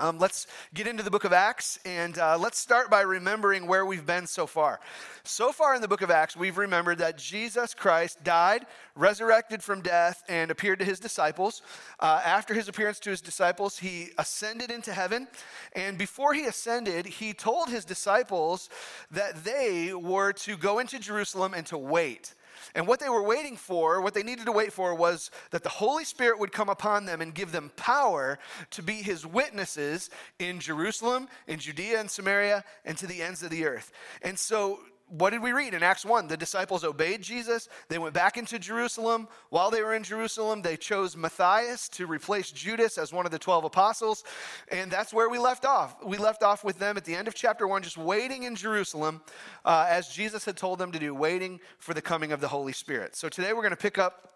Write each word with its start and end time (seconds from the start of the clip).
Um, 0.00 0.18
let's 0.20 0.46
get 0.74 0.86
into 0.86 1.02
the 1.02 1.10
book 1.10 1.24
of 1.24 1.32
Acts 1.32 1.80
and 1.84 2.16
uh, 2.18 2.38
let's 2.38 2.56
start 2.56 2.88
by 2.88 3.00
remembering 3.00 3.66
where 3.66 3.84
we've 3.84 4.06
been 4.06 4.28
so 4.28 4.46
far. 4.46 4.78
So 5.24 5.50
far 5.50 5.74
in 5.74 5.82
the 5.82 5.88
book 5.88 6.02
of 6.02 6.10
Acts, 6.10 6.36
we've 6.36 6.56
remembered 6.56 6.98
that 6.98 7.18
Jesus 7.18 7.74
Christ 7.74 8.22
died, 8.22 8.66
resurrected 8.94 9.60
from 9.60 9.82
death, 9.82 10.22
and 10.28 10.52
appeared 10.52 10.78
to 10.78 10.84
his 10.84 11.00
disciples. 11.00 11.62
Uh, 11.98 12.20
after 12.24 12.54
his 12.54 12.68
appearance 12.68 13.00
to 13.00 13.10
his 13.10 13.20
disciples, 13.20 13.78
he 13.78 14.10
ascended 14.18 14.70
into 14.70 14.92
heaven. 14.92 15.26
And 15.72 15.98
before 15.98 16.32
he 16.32 16.44
ascended, 16.44 17.04
he 17.04 17.32
told 17.32 17.68
his 17.68 17.84
disciples 17.84 18.70
that 19.10 19.42
they 19.42 19.92
were 19.92 20.32
to 20.34 20.56
go 20.56 20.78
into 20.78 21.00
Jerusalem 21.00 21.54
and 21.54 21.66
to 21.66 21.76
wait. 21.76 22.34
And 22.74 22.86
what 22.86 23.00
they 23.00 23.08
were 23.08 23.22
waiting 23.22 23.56
for, 23.56 24.00
what 24.00 24.14
they 24.14 24.22
needed 24.22 24.46
to 24.46 24.52
wait 24.52 24.72
for, 24.72 24.94
was 24.94 25.30
that 25.50 25.62
the 25.62 25.68
Holy 25.68 26.04
Spirit 26.04 26.38
would 26.38 26.52
come 26.52 26.68
upon 26.68 27.04
them 27.04 27.20
and 27.20 27.34
give 27.34 27.52
them 27.52 27.70
power 27.76 28.38
to 28.70 28.82
be 28.82 28.94
his 28.94 29.26
witnesses 29.26 30.10
in 30.38 30.60
Jerusalem, 30.60 31.28
in 31.46 31.58
Judea 31.58 32.00
and 32.00 32.10
Samaria, 32.10 32.64
and 32.84 32.96
to 32.98 33.06
the 33.06 33.22
ends 33.22 33.42
of 33.42 33.50
the 33.50 33.66
earth. 33.66 33.92
And 34.22 34.38
so 34.38 34.80
what 35.08 35.30
did 35.30 35.42
we 35.42 35.52
read 35.52 35.74
in 35.74 35.82
Acts 35.82 36.04
1? 36.04 36.28
The 36.28 36.36
disciples 36.36 36.84
obeyed 36.84 37.22
Jesus. 37.22 37.68
They 37.88 37.98
went 37.98 38.14
back 38.14 38.36
into 38.36 38.58
Jerusalem. 38.58 39.28
While 39.50 39.70
they 39.70 39.82
were 39.82 39.94
in 39.94 40.02
Jerusalem, 40.02 40.62
they 40.62 40.76
chose 40.76 41.16
Matthias 41.16 41.88
to 41.90 42.06
replace 42.06 42.50
Judas 42.50 42.98
as 42.98 43.12
one 43.12 43.24
of 43.24 43.32
the 43.32 43.38
12 43.38 43.64
apostles. 43.64 44.24
And 44.70 44.90
that's 44.90 45.12
where 45.12 45.28
we 45.28 45.38
left 45.38 45.64
off. 45.64 45.96
We 46.04 46.18
left 46.18 46.42
off 46.42 46.62
with 46.62 46.78
them 46.78 46.96
at 46.96 47.04
the 47.04 47.14
end 47.14 47.26
of 47.26 47.34
chapter 47.34 47.66
1, 47.66 47.82
just 47.82 47.96
waiting 47.96 48.42
in 48.42 48.54
Jerusalem 48.54 49.22
uh, 49.64 49.86
as 49.88 50.08
Jesus 50.08 50.44
had 50.44 50.56
told 50.56 50.78
them 50.78 50.92
to 50.92 50.98
do, 50.98 51.14
waiting 51.14 51.60
for 51.78 51.94
the 51.94 52.02
coming 52.02 52.32
of 52.32 52.40
the 52.40 52.48
Holy 52.48 52.72
Spirit. 52.72 53.16
So 53.16 53.28
today 53.28 53.52
we're 53.52 53.62
going 53.62 53.70
to 53.70 53.76
pick 53.76 53.98
up 53.98 54.34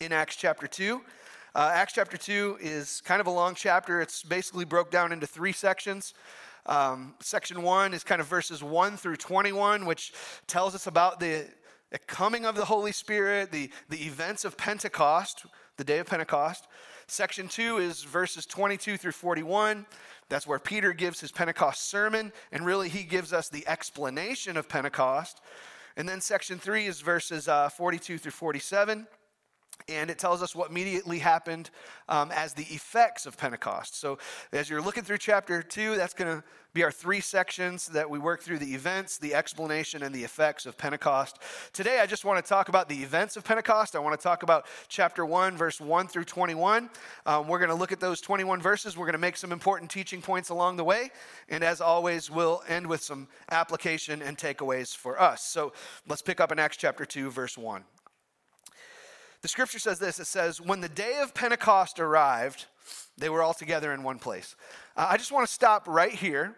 in 0.00 0.12
Acts 0.12 0.36
chapter 0.36 0.66
2. 0.66 1.00
Uh, 1.54 1.70
Acts 1.72 1.92
chapter 1.94 2.16
2 2.16 2.58
is 2.60 3.00
kind 3.02 3.20
of 3.20 3.26
a 3.26 3.30
long 3.30 3.54
chapter, 3.54 4.00
it's 4.00 4.22
basically 4.22 4.64
broke 4.64 4.90
down 4.90 5.12
into 5.12 5.26
three 5.26 5.52
sections. 5.52 6.14
Um, 6.66 7.14
section 7.20 7.62
one 7.62 7.92
is 7.92 8.04
kind 8.04 8.20
of 8.20 8.26
verses 8.26 8.62
1 8.62 8.96
through 8.96 9.16
21, 9.16 9.84
which 9.84 10.12
tells 10.46 10.74
us 10.74 10.86
about 10.86 11.18
the, 11.18 11.46
the 11.90 11.98
coming 11.98 12.46
of 12.46 12.54
the 12.54 12.64
Holy 12.64 12.92
Spirit, 12.92 13.50
the, 13.50 13.70
the 13.88 14.04
events 14.04 14.44
of 14.44 14.56
Pentecost, 14.56 15.46
the 15.76 15.84
day 15.84 15.98
of 15.98 16.06
Pentecost. 16.06 16.68
Section 17.08 17.48
2 17.48 17.78
is 17.78 18.04
verses 18.04 18.46
22 18.46 18.96
through 18.96 19.12
41. 19.12 19.84
That's 20.28 20.46
where 20.46 20.60
Peter 20.60 20.92
gives 20.92 21.20
his 21.20 21.32
Pentecost 21.32 21.90
sermon, 21.90 22.32
and 22.52 22.64
really 22.64 22.88
he 22.88 23.02
gives 23.02 23.32
us 23.32 23.48
the 23.48 23.66
explanation 23.66 24.56
of 24.56 24.68
Pentecost. 24.68 25.40
And 25.96 26.08
then 26.08 26.20
section 26.20 26.58
3 26.58 26.86
is 26.86 27.00
verses 27.00 27.48
uh, 27.48 27.68
42 27.68 28.18
through 28.18 28.30
47 28.30 29.06
and 29.88 30.10
it 30.10 30.18
tells 30.18 30.42
us 30.42 30.54
what 30.54 30.70
immediately 30.70 31.18
happened 31.18 31.70
um, 32.08 32.30
as 32.32 32.54
the 32.54 32.64
effects 32.64 33.26
of 33.26 33.36
Pentecost. 33.36 33.98
So, 33.98 34.18
as 34.52 34.70
you're 34.70 34.82
looking 34.82 35.02
through 35.02 35.18
chapter 35.18 35.62
two, 35.62 35.96
that's 35.96 36.14
going 36.14 36.36
to 36.36 36.44
be 36.74 36.82
our 36.82 36.90
three 36.90 37.20
sections 37.20 37.88
that 37.88 38.08
we 38.08 38.18
work 38.18 38.42
through 38.42 38.58
the 38.58 38.74
events, 38.74 39.18
the 39.18 39.34
explanation, 39.34 40.02
and 40.02 40.14
the 40.14 40.24
effects 40.24 40.64
of 40.64 40.78
Pentecost. 40.78 41.38
Today, 41.72 42.00
I 42.00 42.06
just 42.06 42.24
want 42.24 42.42
to 42.42 42.48
talk 42.48 42.70
about 42.70 42.88
the 42.88 43.02
events 43.02 43.36
of 43.36 43.44
Pentecost. 43.44 43.94
I 43.94 43.98
want 43.98 44.18
to 44.18 44.22
talk 44.22 44.42
about 44.42 44.66
chapter 44.88 45.26
1, 45.26 45.56
verse 45.56 45.80
1 45.80 46.08
through 46.08 46.24
21. 46.24 46.88
Um, 47.26 47.46
we're 47.46 47.58
going 47.58 47.68
to 47.68 47.74
look 47.74 47.92
at 47.92 48.00
those 48.00 48.22
21 48.22 48.62
verses. 48.62 48.96
We're 48.96 49.04
going 49.04 49.12
to 49.12 49.18
make 49.18 49.36
some 49.36 49.52
important 49.52 49.90
teaching 49.90 50.22
points 50.22 50.48
along 50.48 50.76
the 50.76 50.84
way. 50.84 51.10
And 51.50 51.62
as 51.62 51.82
always, 51.82 52.30
we'll 52.30 52.62
end 52.68 52.86
with 52.86 53.02
some 53.02 53.28
application 53.50 54.22
and 54.22 54.38
takeaways 54.38 54.96
for 54.96 55.20
us. 55.20 55.42
So, 55.42 55.74
let's 56.08 56.22
pick 56.22 56.40
up 56.40 56.52
in 56.52 56.58
Acts 56.58 56.78
chapter 56.78 57.04
2, 57.04 57.30
verse 57.30 57.58
1. 57.58 57.84
The 59.42 59.48
scripture 59.48 59.80
says 59.80 59.98
this 59.98 60.20
it 60.20 60.26
says, 60.26 60.60
When 60.60 60.80
the 60.80 60.88
day 60.88 61.18
of 61.20 61.34
Pentecost 61.34 61.98
arrived, 61.98 62.66
they 63.18 63.28
were 63.28 63.42
all 63.42 63.54
together 63.54 63.92
in 63.92 64.04
one 64.04 64.18
place. 64.18 64.54
Uh, 64.96 65.08
I 65.10 65.16
just 65.16 65.32
want 65.32 65.46
to 65.46 65.52
stop 65.52 65.86
right 65.88 66.12
here 66.12 66.54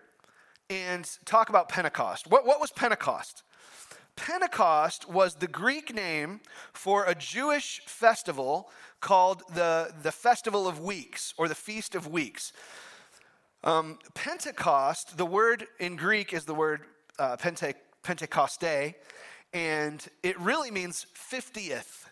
and 0.69 1.11
talk 1.25 1.49
about 1.49 1.71
Pentecost. 1.71 2.27
What, 2.27 2.47
what 2.47 2.61
was 2.61 2.71
Pentecost? 2.71 3.43
Pentecost 4.17 5.11
was 5.11 5.35
the 5.35 5.49
Greek 5.49 5.95
name 5.95 6.41
for 6.73 7.05
a 7.07 7.15
Jewish 7.15 7.81
festival 7.87 8.71
called 9.01 9.43
the, 9.55 9.93
the 10.03 10.13
Festival 10.13 10.69
of 10.69 10.79
Weeks 10.79 11.35
or 11.37 11.49
the 11.49 11.55
Feast 11.55 11.95
of 11.95 12.07
Weeks. 12.07 12.53
Um, 13.65 13.99
Pentecost, 14.15 15.17
the 15.17 15.27
word 15.27 15.67
in 15.81 15.97
Greek 15.97 16.35
is 16.35 16.45
the 16.45 16.55
word 16.55 16.83
uh, 17.19 17.37
Pente, 17.37 17.75
Pentecoste, 18.03 18.95
and 19.55 20.07
it 20.23 20.39
really 20.39 20.71
means 20.71 21.07
50th 21.15 22.05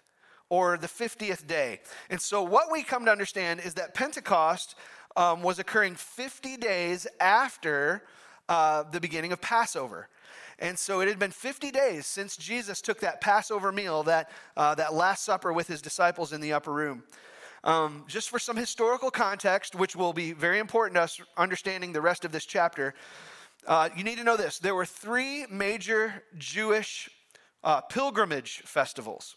or 0.52 0.76
the 0.76 0.86
50th 0.86 1.46
day. 1.46 1.80
And 2.10 2.20
so, 2.20 2.42
what 2.42 2.70
we 2.70 2.82
come 2.82 3.06
to 3.06 3.10
understand 3.10 3.60
is 3.60 3.72
that 3.74 3.94
Pentecost 3.94 4.74
um, 5.16 5.42
was 5.42 5.58
occurring 5.58 5.94
50 5.94 6.58
days 6.58 7.06
after 7.20 8.04
uh, 8.50 8.82
the 8.82 9.00
beginning 9.00 9.32
of 9.32 9.40
Passover. 9.40 10.10
And 10.58 10.78
so 10.78 11.00
it 11.00 11.08
had 11.08 11.18
been 11.18 11.30
50 11.30 11.70
days 11.70 12.06
since 12.06 12.36
Jesus 12.36 12.82
took 12.82 13.00
that 13.00 13.22
Passover 13.22 13.72
meal, 13.72 14.02
that, 14.02 14.30
uh, 14.54 14.74
that 14.74 14.92
Last 14.92 15.24
Supper 15.24 15.54
with 15.54 15.68
his 15.68 15.80
disciples 15.80 16.34
in 16.34 16.42
the 16.42 16.52
upper 16.52 16.70
room. 16.70 17.02
Um, 17.64 18.04
just 18.06 18.28
for 18.28 18.38
some 18.38 18.56
historical 18.56 19.10
context, 19.10 19.74
which 19.74 19.96
will 19.96 20.12
be 20.12 20.32
very 20.34 20.58
important 20.58 20.96
to 20.96 21.02
us 21.02 21.19
understanding 21.38 21.94
the 21.94 22.02
rest 22.02 22.26
of 22.26 22.30
this 22.30 22.44
chapter, 22.44 22.92
uh, 23.66 23.88
you 23.96 24.04
need 24.04 24.19
to 24.19 24.24
know 24.24 24.36
this. 24.36 24.58
There 24.58 24.74
were 24.74 24.84
three 24.84 25.46
major 25.50 26.22
Jewish 26.36 27.08
uh, 27.64 27.80
pilgrimage 27.80 28.58
festivals 28.66 29.36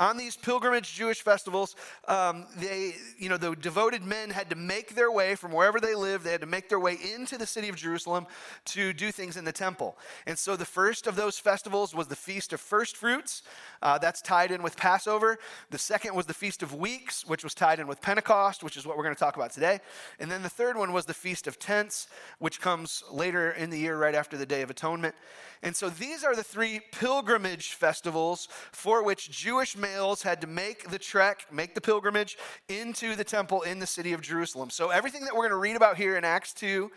on 0.00 0.16
these 0.16 0.34
pilgrimage 0.34 0.94
Jewish 0.94 1.20
festivals, 1.20 1.76
um, 2.08 2.46
they, 2.56 2.94
you 3.18 3.28
know, 3.28 3.36
the 3.36 3.54
devoted 3.54 4.02
men 4.02 4.30
had 4.30 4.48
to 4.48 4.56
make 4.56 4.94
their 4.94 5.12
way 5.12 5.34
from 5.34 5.52
wherever 5.52 5.78
they 5.78 5.94
lived, 5.94 6.24
they 6.24 6.32
had 6.32 6.40
to 6.40 6.46
make 6.46 6.70
their 6.70 6.80
way 6.80 6.96
into 7.14 7.36
the 7.36 7.46
city 7.46 7.68
of 7.68 7.76
Jerusalem 7.76 8.26
to 8.64 8.94
do 8.94 9.12
things 9.12 9.36
in 9.36 9.44
the 9.44 9.52
temple. 9.52 9.98
And 10.26 10.38
so 10.38 10.56
the 10.56 10.64
first 10.64 11.06
of 11.06 11.16
those 11.16 11.38
festivals 11.38 11.94
was 11.94 12.06
the 12.06 12.16
Feast 12.16 12.54
of 12.54 12.60
First 12.60 12.96
Fruits. 12.96 13.42
Uh, 13.82 13.98
that's 13.98 14.22
tied 14.22 14.50
in 14.50 14.62
with 14.62 14.76
Passover. 14.76 15.38
The 15.70 15.78
second 15.78 16.14
was 16.14 16.24
the 16.24 16.34
Feast 16.34 16.62
of 16.62 16.74
Weeks, 16.74 17.26
which 17.26 17.44
was 17.44 17.54
tied 17.54 17.78
in 17.78 17.86
with 17.86 18.00
Pentecost, 18.00 18.64
which 18.64 18.78
is 18.78 18.86
what 18.86 18.96
we're 18.96 19.04
going 19.04 19.14
to 19.14 19.20
talk 19.20 19.36
about 19.36 19.52
today. 19.52 19.80
And 20.18 20.30
then 20.30 20.42
the 20.42 20.48
third 20.48 20.78
one 20.78 20.94
was 20.94 21.04
the 21.04 21.14
Feast 21.14 21.46
of 21.46 21.58
Tents, 21.58 22.08
which 22.38 22.60
comes 22.60 23.04
later 23.12 23.50
in 23.50 23.68
the 23.68 23.78
year, 23.78 23.98
right 23.98 24.14
after 24.14 24.38
the 24.38 24.46
Day 24.46 24.62
of 24.62 24.70
Atonement. 24.70 25.14
And 25.62 25.76
so 25.76 25.90
these 25.90 26.24
are 26.24 26.34
the 26.34 26.42
three 26.42 26.80
pilgrimage 26.90 27.74
festivals 27.74 28.48
for 28.72 29.02
which 29.02 29.30
Jewish 29.30 29.76
males 29.90 30.22
had 30.22 30.40
to 30.40 30.46
make 30.46 30.88
the 30.90 30.98
trek, 30.98 31.46
make 31.50 31.74
the 31.74 31.80
pilgrimage 31.80 32.38
into 32.68 33.16
the 33.16 33.24
temple 33.24 33.62
in 33.62 33.78
the 33.78 33.86
city 33.86 34.12
of 34.12 34.20
Jerusalem. 34.20 34.70
So 34.70 34.90
everything 34.90 35.24
that 35.24 35.34
we're 35.34 35.48
going 35.48 35.50
to 35.50 35.56
read 35.56 35.76
about 35.76 35.96
here 35.96 36.16
in 36.16 36.24
Acts 36.24 36.52
2 36.54 36.90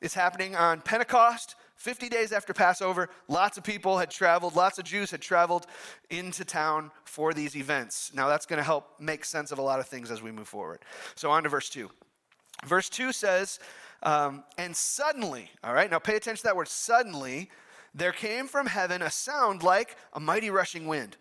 is 0.00 0.14
happening 0.14 0.54
on 0.54 0.80
Pentecost. 0.80 1.56
50 1.76 2.08
days 2.08 2.32
after 2.32 2.52
Passover, 2.52 3.08
lots 3.28 3.56
of 3.56 3.64
people 3.64 3.98
had 3.98 4.10
traveled, 4.10 4.56
lots 4.56 4.78
of 4.78 4.84
Jews 4.84 5.10
had 5.10 5.20
traveled 5.20 5.66
into 6.10 6.44
town 6.44 6.90
for 7.04 7.32
these 7.32 7.56
events. 7.56 8.12
Now, 8.14 8.28
that's 8.28 8.46
going 8.46 8.58
to 8.58 8.64
help 8.64 9.00
make 9.00 9.24
sense 9.24 9.52
of 9.52 9.58
a 9.58 9.62
lot 9.62 9.78
of 9.78 9.86
things 9.86 10.10
as 10.10 10.20
we 10.20 10.32
move 10.32 10.48
forward. 10.48 10.80
So, 11.14 11.30
on 11.30 11.44
to 11.44 11.48
verse 11.48 11.68
2. 11.68 11.88
Verse 12.66 12.88
2 12.88 13.12
says, 13.12 13.60
um, 14.02 14.42
And 14.56 14.76
suddenly, 14.76 15.50
all 15.62 15.72
right, 15.72 15.90
now 15.90 16.00
pay 16.00 16.16
attention 16.16 16.38
to 16.38 16.44
that 16.44 16.56
word, 16.56 16.68
suddenly, 16.68 17.48
there 17.94 18.12
came 18.12 18.46
from 18.48 18.66
heaven 18.66 19.02
a 19.02 19.10
sound 19.10 19.62
like 19.62 19.96
a 20.12 20.20
mighty 20.20 20.50
rushing 20.50 20.86
wind, 20.86 21.16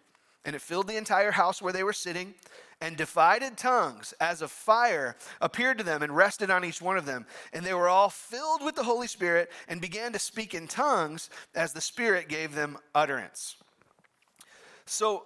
and 0.48 0.56
it 0.56 0.62
filled 0.62 0.88
the 0.88 0.96
entire 0.96 1.32
house 1.32 1.62
where 1.62 1.74
they 1.74 1.84
were 1.84 1.94
sitting. 1.94 2.34
And 2.80 2.96
divided 2.96 3.58
tongues 3.58 4.14
as 4.22 4.42
of 4.42 4.52
fire 4.52 5.18
appeared 5.42 5.80
to 5.80 5.84
them 5.84 6.04
and 6.04 6.16
rested 6.16 6.50
on 6.50 6.64
each 6.64 6.82
one 6.82 6.96
of 6.96 7.06
them. 7.06 7.26
And 7.52 7.66
they 7.66 7.74
were 7.74 7.90
all 7.90 8.10
filled 8.10 8.64
with 8.64 8.76
the 8.76 8.84
Holy 8.84 9.08
Spirit 9.08 9.52
and 9.68 9.82
began 9.82 10.14
to 10.14 10.20
speak 10.20 10.54
in 10.54 10.68
tongues 10.68 11.30
as 11.56 11.74
the 11.74 11.82
Spirit 11.82 12.30
gave 12.30 12.54
them 12.56 12.78
utterance. 12.96 13.56
So, 14.86 15.26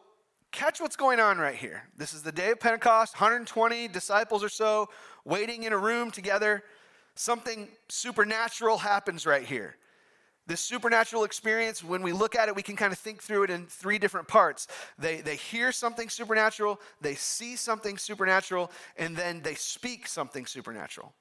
catch 0.52 0.80
what's 0.80 0.96
going 0.96 1.20
on 1.20 1.38
right 1.38 1.56
here. 1.56 1.84
This 1.98 2.14
is 2.14 2.24
the 2.24 2.32
day 2.32 2.52
of 2.52 2.60
Pentecost, 2.60 3.16
120 3.16 3.90
disciples 3.90 4.44
or 4.44 4.50
so 4.50 4.90
waiting 5.24 5.64
in 5.64 5.74
a 5.74 5.78
room 5.78 6.10
together. 6.10 6.64
Something 7.16 7.68
supernatural 7.90 8.78
happens 8.78 9.26
right 9.26 9.46
here. 9.46 9.76
This 10.48 10.60
supernatural 10.60 11.24
experience, 11.24 11.84
when 11.84 12.02
we 12.02 12.12
look 12.12 12.36
at 12.36 12.48
it, 12.48 12.56
we 12.56 12.64
can 12.64 12.76
kind 12.76 12.92
of 12.92 13.00
think 13.00 13.22
through 13.22 13.44
it 13.44 13.50
in 13.50 13.68
three 13.68 14.00
different 14.00 14.28
parts. 14.28 14.68
They, 14.98 15.22
they 15.22 15.36
hear 15.36 15.72
something 15.72 16.10
supernatural, 16.10 16.80
they 17.00 17.16
see 17.16 17.56
something 17.56 17.98
supernatural, 17.98 18.72
and 18.98 19.16
then 19.16 19.42
they 19.42 19.56
speak 19.56 20.08
something 20.08 20.46
supernatural. 20.46 21.14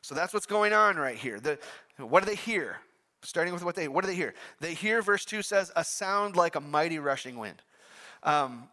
So 0.00 0.14
that's 0.14 0.32
what's 0.32 0.46
going 0.46 0.72
on 0.72 0.96
right 0.96 1.16
here. 1.16 1.40
The, 1.40 1.58
what 1.98 2.22
do 2.22 2.30
they 2.30 2.36
hear? 2.36 2.76
Starting 3.22 3.52
with 3.52 3.64
what 3.64 3.74
they 3.74 3.88
what 3.88 4.04
do 4.04 4.08
they 4.08 4.14
hear? 4.14 4.32
They 4.60 4.74
hear, 4.74 5.02
verse 5.02 5.24
2 5.24 5.42
says, 5.42 5.72
a 5.74 5.82
sound 5.82 6.36
like 6.36 6.54
a 6.54 6.60
mighty 6.60 7.00
rushing 7.00 7.36
wind. 7.36 7.60
Um, 8.22 8.68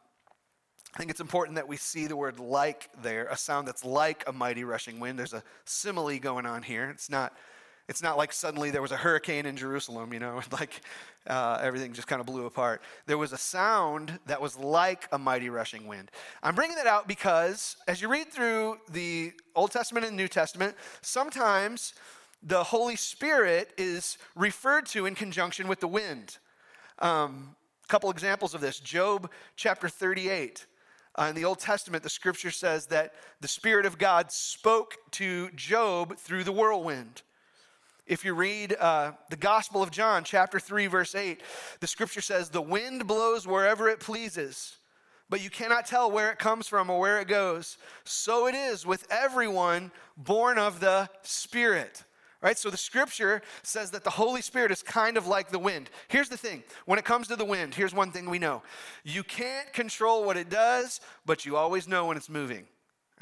I 0.93 0.97
think 0.97 1.09
it's 1.11 1.19
important 1.19 1.55
that 1.55 1.67
we 1.67 1.77
see 1.77 2.07
the 2.07 2.15
word 2.15 2.39
like 2.39 2.89
there, 3.01 3.25
a 3.25 3.35
sound 3.35 3.67
that's 3.67 3.83
like 3.83 4.23
a 4.27 4.31
mighty 4.31 4.63
rushing 4.63 4.99
wind. 4.99 5.19
There's 5.19 5.33
a 5.33 5.43
simile 5.65 6.19
going 6.19 6.45
on 6.45 6.61
here. 6.61 6.89
It's 6.89 7.09
not 7.09 7.33
It's 7.87 8.01
not 8.01 8.17
like 8.17 8.33
suddenly 8.33 8.71
there 8.71 8.81
was 8.81 8.91
a 8.91 8.97
hurricane 8.97 9.45
in 9.45 9.55
Jerusalem, 9.55 10.11
you 10.11 10.19
know, 10.19 10.41
like 10.51 10.81
uh, 11.27 11.59
everything 11.61 11.93
just 11.93 12.07
kind 12.07 12.19
of 12.19 12.25
blew 12.25 12.45
apart. 12.45 12.81
There 13.05 13.17
was 13.17 13.31
a 13.31 13.37
sound 13.37 14.19
that 14.25 14.41
was 14.41 14.57
like 14.57 15.07
a 15.11 15.19
mighty 15.19 15.49
rushing 15.49 15.85
wind. 15.87 16.09
I'm 16.41 16.55
bringing 16.55 16.77
that 16.77 16.87
out 16.87 17.07
because 17.07 17.77
as 17.87 18.01
you 18.01 18.07
read 18.07 18.31
through 18.31 18.77
the 18.91 19.33
Old 19.55 19.71
Testament 19.71 20.05
and 20.05 20.17
New 20.17 20.27
Testament, 20.27 20.75
sometimes 21.01 21.93
the 22.41 22.63
Holy 22.63 22.95
Spirit 22.95 23.71
is 23.77 24.17
referred 24.35 24.85
to 24.87 25.05
in 25.05 25.15
conjunction 25.15 25.67
with 25.67 25.79
the 25.79 25.87
wind. 25.87 26.37
Um, 26.99 27.55
a 27.83 27.87
couple 27.87 28.09
examples 28.09 28.55
of 28.55 28.61
this 28.61 28.79
Job 28.79 29.29
chapter 29.55 29.89
38. 29.89 30.65
Uh, 31.17 31.27
in 31.29 31.35
the 31.35 31.45
Old 31.45 31.59
Testament, 31.59 32.03
the 32.03 32.09
scripture 32.09 32.51
says 32.51 32.87
that 32.87 33.13
the 33.41 33.47
Spirit 33.47 33.85
of 33.85 33.97
God 33.97 34.31
spoke 34.31 34.95
to 35.11 35.49
Job 35.51 36.17
through 36.17 36.43
the 36.43 36.51
whirlwind. 36.51 37.21
If 38.07 38.23
you 38.23 38.35
read 38.35 38.75
uh, 38.79 39.13
the 39.31 39.35
Gospel 39.35 39.81
of 39.81 39.89
John, 39.89 40.23
chapter 40.23 40.59
3, 40.59 40.85
verse 40.87 41.15
8, 41.15 41.41
the 41.79 41.87
scripture 41.87 42.21
says, 42.21 42.49
The 42.49 42.61
wind 42.61 43.07
blows 43.07 43.47
wherever 43.47 43.89
it 43.89 43.99
pleases, 43.99 44.77
but 45.27 45.43
you 45.43 45.49
cannot 45.49 45.87
tell 45.87 46.11
where 46.11 46.31
it 46.31 46.37
comes 46.37 46.67
from 46.67 46.91
or 46.91 46.99
where 46.99 47.19
it 47.19 47.27
goes. 47.27 47.79
So 48.03 48.45
it 48.45 48.53
is 48.53 48.85
with 48.85 49.07
everyone 49.09 49.91
born 50.17 50.59
of 50.59 50.79
the 50.79 51.09
Spirit. 51.23 52.03
Right? 52.43 52.59
So 52.59 52.69
the 52.69 52.77
scripture 52.77 53.41
says 53.63 53.89
that 53.91 54.03
the 54.03 54.11
Holy 54.11 54.41
Spirit 54.43 54.69
is 54.69 54.83
kind 54.83 55.17
of 55.17 55.25
like 55.25 55.49
the 55.49 55.57
wind. 55.57 55.89
Here's 56.09 56.29
the 56.29 56.37
thing 56.37 56.63
when 56.85 56.99
it 56.99 57.05
comes 57.05 57.27
to 57.29 57.35
the 57.35 57.45
wind, 57.45 57.73
here's 57.73 57.93
one 57.93 58.11
thing 58.11 58.29
we 58.29 58.37
know 58.37 58.61
you 59.03 59.23
can't 59.23 59.73
control 59.73 60.23
what 60.23 60.37
it 60.37 60.49
does, 60.49 61.01
but 61.25 61.43
you 61.43 61.57
always 61.57 61.87
know 61.87 62.05
when 62.05 62.17
it's 62.17 62.29
moving. 62.29 62.67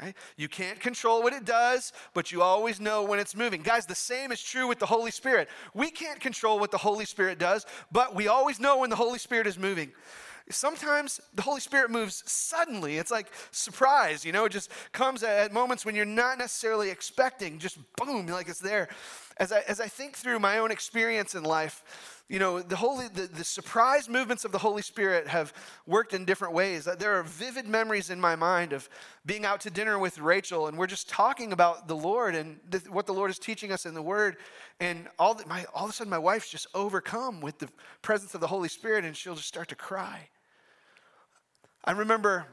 Right? 0.00 0.14
You 0.36 0.48
can't 0.48 0.80
control 0.80 1.22
what 1.22 1.32
it 1.32 1.44
does, 1.44 1.92
but 2.14 2.32
you 2.32 2.42
always 2.42 2.80
know 2.80 3.04
when 3.04 3.20
it's 3.20 3.36
moving. 3.36 3.62
Guys, 3.62 3.86
the 3.86 3.94
same 3.94 4.32
is 4.32 4.42
true 4.42 4.66
with 4.66 4.80
the 4.80 4.86
Holy 4.86 5.12
Spirit. 5.12 5.48
We 5.72 5.90
can't 5.90 6.20
control 6.20 6.58
what 6.58 6.72
the 6.72 6.78
Holy 6.78 7.04
Spirit 7.04 7.38
does, 7.38 7.64
but 7.92 8.14
we 8.14 8.26
always 8.26 8.58
know 8.58 8.78
when 8.78 8.90
the 8.90 8.96
Holy 8.96 9.20
Spirit 9.20 9.46
is 9.46 9.56
moving. 9.56 9.92
Sometimes 10.50 11.20
the 11.34 11.42
Holy 11.42 11.60
Spirit 11.60 11.90
moves 11.90 12.22
suddenly. 12.26 12.98
It's 12.98 13.10
like 13.10 13.28
surprise, 13.50 14.24
you 14.24 14.32
know, 14.32 14.44
it 14.44 14.52
just 14.52 14.70
comes 14.92 15.22
at 15.22 15.52
moments 15.52 15.86
when 15.86 15.94
you're 15.94 16.04
not 16.04 16.38
necessarily 16.38 16.90
expecting, 16.90 17.58
just 17.58 17.78
boom, 17.96 18.26
like 18.26 18.48
it's 18.48 18.58
there. 18.58 18.88
As 19.38 19.52
I, 19.52 19.60
as 19.60 19.80
I 19.80 19.86
think 19.86 20.16
through 20.16 20.40
my 20.40 20.58
own 20.58 20.70
experience 20.70 21.34
in 21.34 21.44
life, 21.44 22.13
you 22.28 22.38
know, 22.38 22.62
the, 22.62 22.76
Holy, 22.76 23.08
the, 23.08 23.26
the 23.26 23.44
surprise 23.44 24.08
movements 24.08 24.46
of 24.46 24.52
the 24.52 24.58
Holy 24.58 24.80
Spirit 24.80 25.28
have 25.28 25.52
worked 25.86 26.14
in 26.14 26.24
different 26.24 26.54
ways. 26.54 26.88
There 26.98 27.18
are 27.18 27.22
vivid 27.22 27.68
memories 27.68 28.08
in 28.08 28.18
my 28.18 28.34
mind 28.34 28.72
of 28.72 28.88
being 29.26 29.44
out 29.44 29.60
to 29.62 29.70
dinner 29.70 29.98
with 29.98 30.18
Rachel, 30.18 30.66
and 30.66 30.78
we're 30.78 30.86
just 30.86 31.08
talking 31.08 31.52
about 31.52 31.86
the 31.86 31.96
Lord 31.96 32.34
and 32.34 32.58
what 32.88 33.04
the 33.04 33.12
Lord 33.12 33.30
is 33.30 33.38
teaching 33.38 33.72
us 33.72 33.84
in 33.84 33.92
the 33.92 34.00
Word. 34.02 34.38
And 34.80 35.06
all, 35.18 35.34
the, 35.34 35.46
my, 35.46 35.66
all 35.74 35.84
of 35.84 35.90
a 35.90 35.92
sudden, 35.92 36.10
my 36.10 36.18
wife's 36.18 36.48
just 36.48 36.66
overcome 36.74 37.42
with 37.42 37.58
the 37.58 37.68
presence 38.00 38.34
of 38.34 38.40
the 38.40 38.46
Holy 38.46 38.70
Spirit, 38.70 39.04
and 39.04 39.14
she'll 39.14 39.34
just 39.34 39.48
start 39.48 39.68
to 39.68 39.76
cry. 39.76 40.28
I 41.84 41.92
remember 41.92 42.46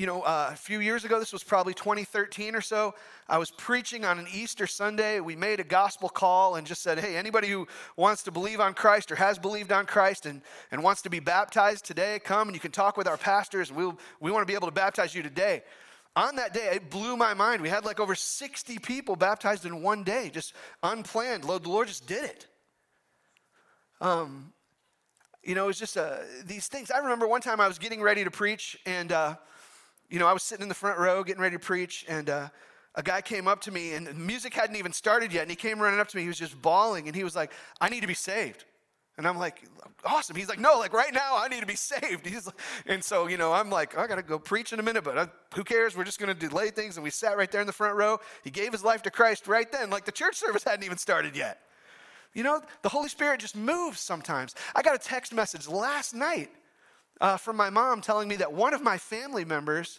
you 0.00 0.06
know, 0.06 0.22
uh, 0.22 0.48
a 0.50 0.56
few 0.56 0.80
years 0.80 1.04
ago, 1.04 1.18
this 1.18 1.30
was 1.30 1.44
probably 1.44 1.74
2013 1.74 2.54
or 2.54 2.62
so, 2.62 2.94
I 3.28 3.36
was 3.36 3.50
preaching 3.50 4.06
on 4.06 4.18
an 4.18 4.26
Easter 4.32 4.66
Sunday. 4.66 5.20
We 5.20 5.36
made 5.36 5.60
a 5.60 5.64
gospel 5.64 6.08
call 6.08 6.54
and 6.54 6.66
just 6.66 6.80
said, 6.80 6.98
hey, 6.98 7.18
anybody 7.18 7.48
who 7.48 7.68
wants 7.98 8.22
to 8.22 8.30
believe 8.30 8.60
on 8.60 8.72
Christ 8.72 9.12
or 9.12 9.16
has 9.16 9.38
believed 9.38 9.70
on 9.70 9.84
Christ 9.84 10.24
and, 10.24 10.40
and 10.72 10.82
wants 10.82 11.02
to 11.02 11.10
be 11.10 11.20
baptized 11.20 11.84
today, 11.84 12.18
come 12.18 12.48
and 12.48 12.54
you 12.54 12.60
can 12.60 12.70
talk 12.70 12.96
with 12.96 13.06
our 13.06 13.18
pastors 13.18 13.68
and 13.68 13.76
we'll, 13.76 13.98
we 14.20 14.30
want 14.30 14.40
to 14.40 14.50
be 14.50 14.54
able 14.54 14.68
to 14.68 14.72
baptize 14.72 15.14
you 15.14 15.22
today. 15.22 15.62
On 16.16 16.34
that 16.36 16.54
day, 16.54 16.70
it 16.72 16.88
blew 16.88 17.14
my 17.14 17.34
mind. 17.34 17.60
We 17.60 17.68
had 17.68 17.84
like 17.84 18.00
over 18.00 18.14
60 18.14 18.78
people 18.78 19.16
baptized 19.16 19.66
in 19.66 19.82
one 19.82 20.02
day, 20.02 20.30
just 20.32 20.54
unplanned. 20.82 21.44
The 21.44 21.60
Lord 21.68 21.88
just 21.88 22.06
did 22.06 22.24
it. 22.24 22.46
Um, 24.00 24.54
you 25.42 25.54
know, 25.54 25.64
it 25.64 25.66
was 25.66 25.78
just 25.78 25.98
uh, 25.98 26.16
these 26.46 26.68
things. 26.68 26.90
I 26.90 27.00
remember 27.00 27.28
one 27.28 27.42
time 27.42 27.60
I 27.60 27.68
was 27.68 27.78
getting 27.78 28.00
ready 28.00 28.24
to 28.24 28.30
preach 28.30 28.78
and, 28.86 29.12
uh, 29.12 29.34
you 30.10 30.18
know, 30.18 30.26
I 30.26 30.32
was 30.32 30.42
sitting 30.42 30.62
in 30.62 30.68
the 30.68 30.74
front 30.74 30.98
row 30.98 31.22
getting 31.22 31.40
ready 31.40 31.56
to 31.56 31.60
preach, 31.60 32.04
and 32.08 32.28
uh, 32.28 32.48
a 32.96 33.02
guy 33.02 33.20
came 33.20 33.46
up 33.46 33.60
to 33.62 33.70
me, 33.70 33.94
and 33.94 34.06
the 34.06 34.14
music 34.14 34.52
hadn't 34.52 34.76
even 34.76 34.92
started 34.92 35.32
yet, 35.32 35.42
and 35.42 35.50
he 35.50 35.56
came 35.56 35.78
running 35.78 36.00
up 36.00 36.08
to 36.08 36.16
me. 36.16 36.22
He 36.22 36.28
was 36.28 36.38
just 36.38 36.60
bawling, 36.60 37.06
and 37.06 37.16
he 37.16 37.24
was 37.24 37.36
like, 37.36 37.52
I 37.80 37.88
need 37.88 38.00
to 38.00 38.08
be 38.08 38.14
saved. 38.14 38.64
And 39.16 39.28
I'm 39.28 39.36
like, 39.36 39.62
awesome. 40.04 40.34
He's 40.34 40.48
like, 40.48 40.58
no, 40.58 40.78
like 40.78 40.92
right 40.92 41.12
now, 41.12 41.36
I 41.36 41.48
need 41.48 41.60
to 41.60 41.66
be 41.66 41.74
saved. 41.76 42.26
He's 42.26 42.46
like, 42.46 42.58
and 42.86 43.04
so, 43.04 43.26
you 43.26 43.36
know, 43.36 43.52
I'm 43.52 43.70
like, 43.70 43.96
I 43.96 44.06
got 44.06 44.16
to 44.16 44.22
go 44.22 44.38
preach 44.38 44.72
in 44.72 44.80
a 44.80 44.82
minute, 44.82 45.04
but 45.04 45.18
uh, 45.18 45.26
who 45.54 45.62
cares? 45.62 45.96
We're 45.96 46.04
just 46.04 46.18
going 46.18 46.34
to 46.34 46.48
delay 46.48 46.70
things. 46.70 46.96
And 46.96 47.04
we 47.04 47.10
sat 47.10 47.36
right 47.36 47.50
there 47.50 47.60
in 47.60 47.66
the 47.66 47.72
front 47.72 47.96
row. 47.96 48.18
He 48.44 48.50
gave 48.50 48.72
his 48.72 48.82
life 48.82 49.02
to 49.02 49.10
Christ 49.10 49.46
right 49.46 49.70
then. 49.70 49.90
Like 49.90 50.06
the 50.06 50.12
church 50.12 50.36
service 50.36 50.64
hadn't 50.64 50.84
even 50.84 50.96
started 50.96 51.36
yet. 51.36 51.60
You 52.32 52.44
know, 52.44 52.62
the 52.82 52.88
Holy 52.88 53.08
Spirit 53.08 53.40
just 53.40 53.56
moves 53.56 54.00
sometimes. 54.00 54.54
I 54.74 54.82
got 54.82 54.94
a 54.94 54.98
text 54.98 55.34
message 55.34 55.68
last 55.68 56.14
night 56.14 56.50
uh, 57.20 57.36
from 57.36 57.56
my 57.56 57.70
mom 57.70 58.00
telling 58.00 58.28
me 58.28 58.36
that 58.36 58.52
one 58.52 58.74
of 58.74 58.82
my 58.82 58.98
family 58.98 59.44
members, 59.44 59.98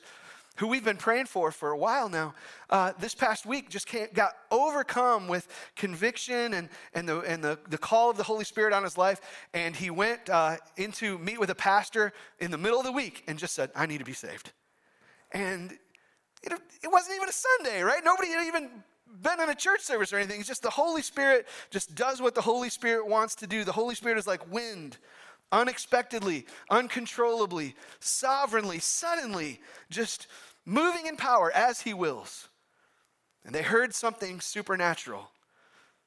who 0.58 0.68
we've 0.68 0.84
been 0.84 0.98
praying 0.98 1.26
for 1.26 1.52
for 1.52 1.72
a 1.72 1.78
while 1.78 2.10
now, 2.10 2.34
uh, 2.70 2.92
this 3.00 3.16
past 3.16 3.46
week 3.46 3.70
just 3.70 3.88
got 4.14 4.34
overcome 4.52 5.28
with 5.28 5.48
conviction 5.76 6.54
and, 6.54 6.70
and, 6.94 7.08
the, 7.08 7.20
and 7.22 7.44
the, 7.44 7.58
the 7.70 7.78
call 7.78 8.10
of 8.10 8.18
the 8.18 8.24
Holy 8.24 8.44
Spirit 8.44 8.74
on 8.74 8.84
his 8.84 8.98
life. 8.98 9.22
And 9.54 9.76
he 9.76 9.90
went 9.90 10.30
uh, 10.30 10.58
into 10.78 11.18
meet 11.20 11.40
with 11.40 11.50
a 11.50 11.56
pastor 11.56 12.14
in 12.40 12.52
the 12.52 12.58
middle 12.58 12.80
of 12.80 12.86
the 12.86 12.92
week 12.92 13.24
and 13.28 13.40
just 13.40 13.56
said, 13.56 13.72
I 13.76 13.86
need 13.86 14.00
to 14.00 14.06
be 14.06 14.14
saved. 14.14 14.52
And 15.32 15.72
it, 16.44 16.52
it 16.84 16.92
wasn't 16.92 17.16
even 17.16 17.30
a 17.30 17.34
Sunday, 17.34 17.82
right? 17.82 18.02
Nobody 18.04 18.30
had 18.30 18.48
even 18.48 18.70
been 19.22 19.40
in 19.40 19.50
a 19.50 19.56
church 19.56 19.82
service 19.82 20.12
or 20.14 20.18
anything. 20.18 20.40
It's 20.40 20.50
just 20.50 20.64
the 20.64 20.70
Holy 20.70 21.02
Spirit 21.02 21.48
just 21.70 21.96
does 21.96 22.22
what 22.22 22.36
the 22.36 22.42
Holy 22.42 22.70
Spirit 22.70 23.08
wants 23.08 23.36
to 23.36 23.48
do. 23.48 23.64
The 23.64 23.72
Holy 23.72 23.96
Spirit 23.96 24.18
is 24.18 24.28
like 24.28 24.52
wind 24.52 24.98
unexpectedly, 25.52 26.46
uncontrollably, 26.70 27.76
sovereignly, 28.00 28.80
suddenly, 28.80 29.60
just 29.90 30.28
moving 30.66 31.08
in 31.08 31.18
power 31.18 31.52
as 31.52 31.82
he 31.82 31.94
wills. 31.94 32.50
And 33.46 33.56
they 33.56 33.64
heard 33.64 33.94
something 33.94 34.40
supernatural. 34.40 35.30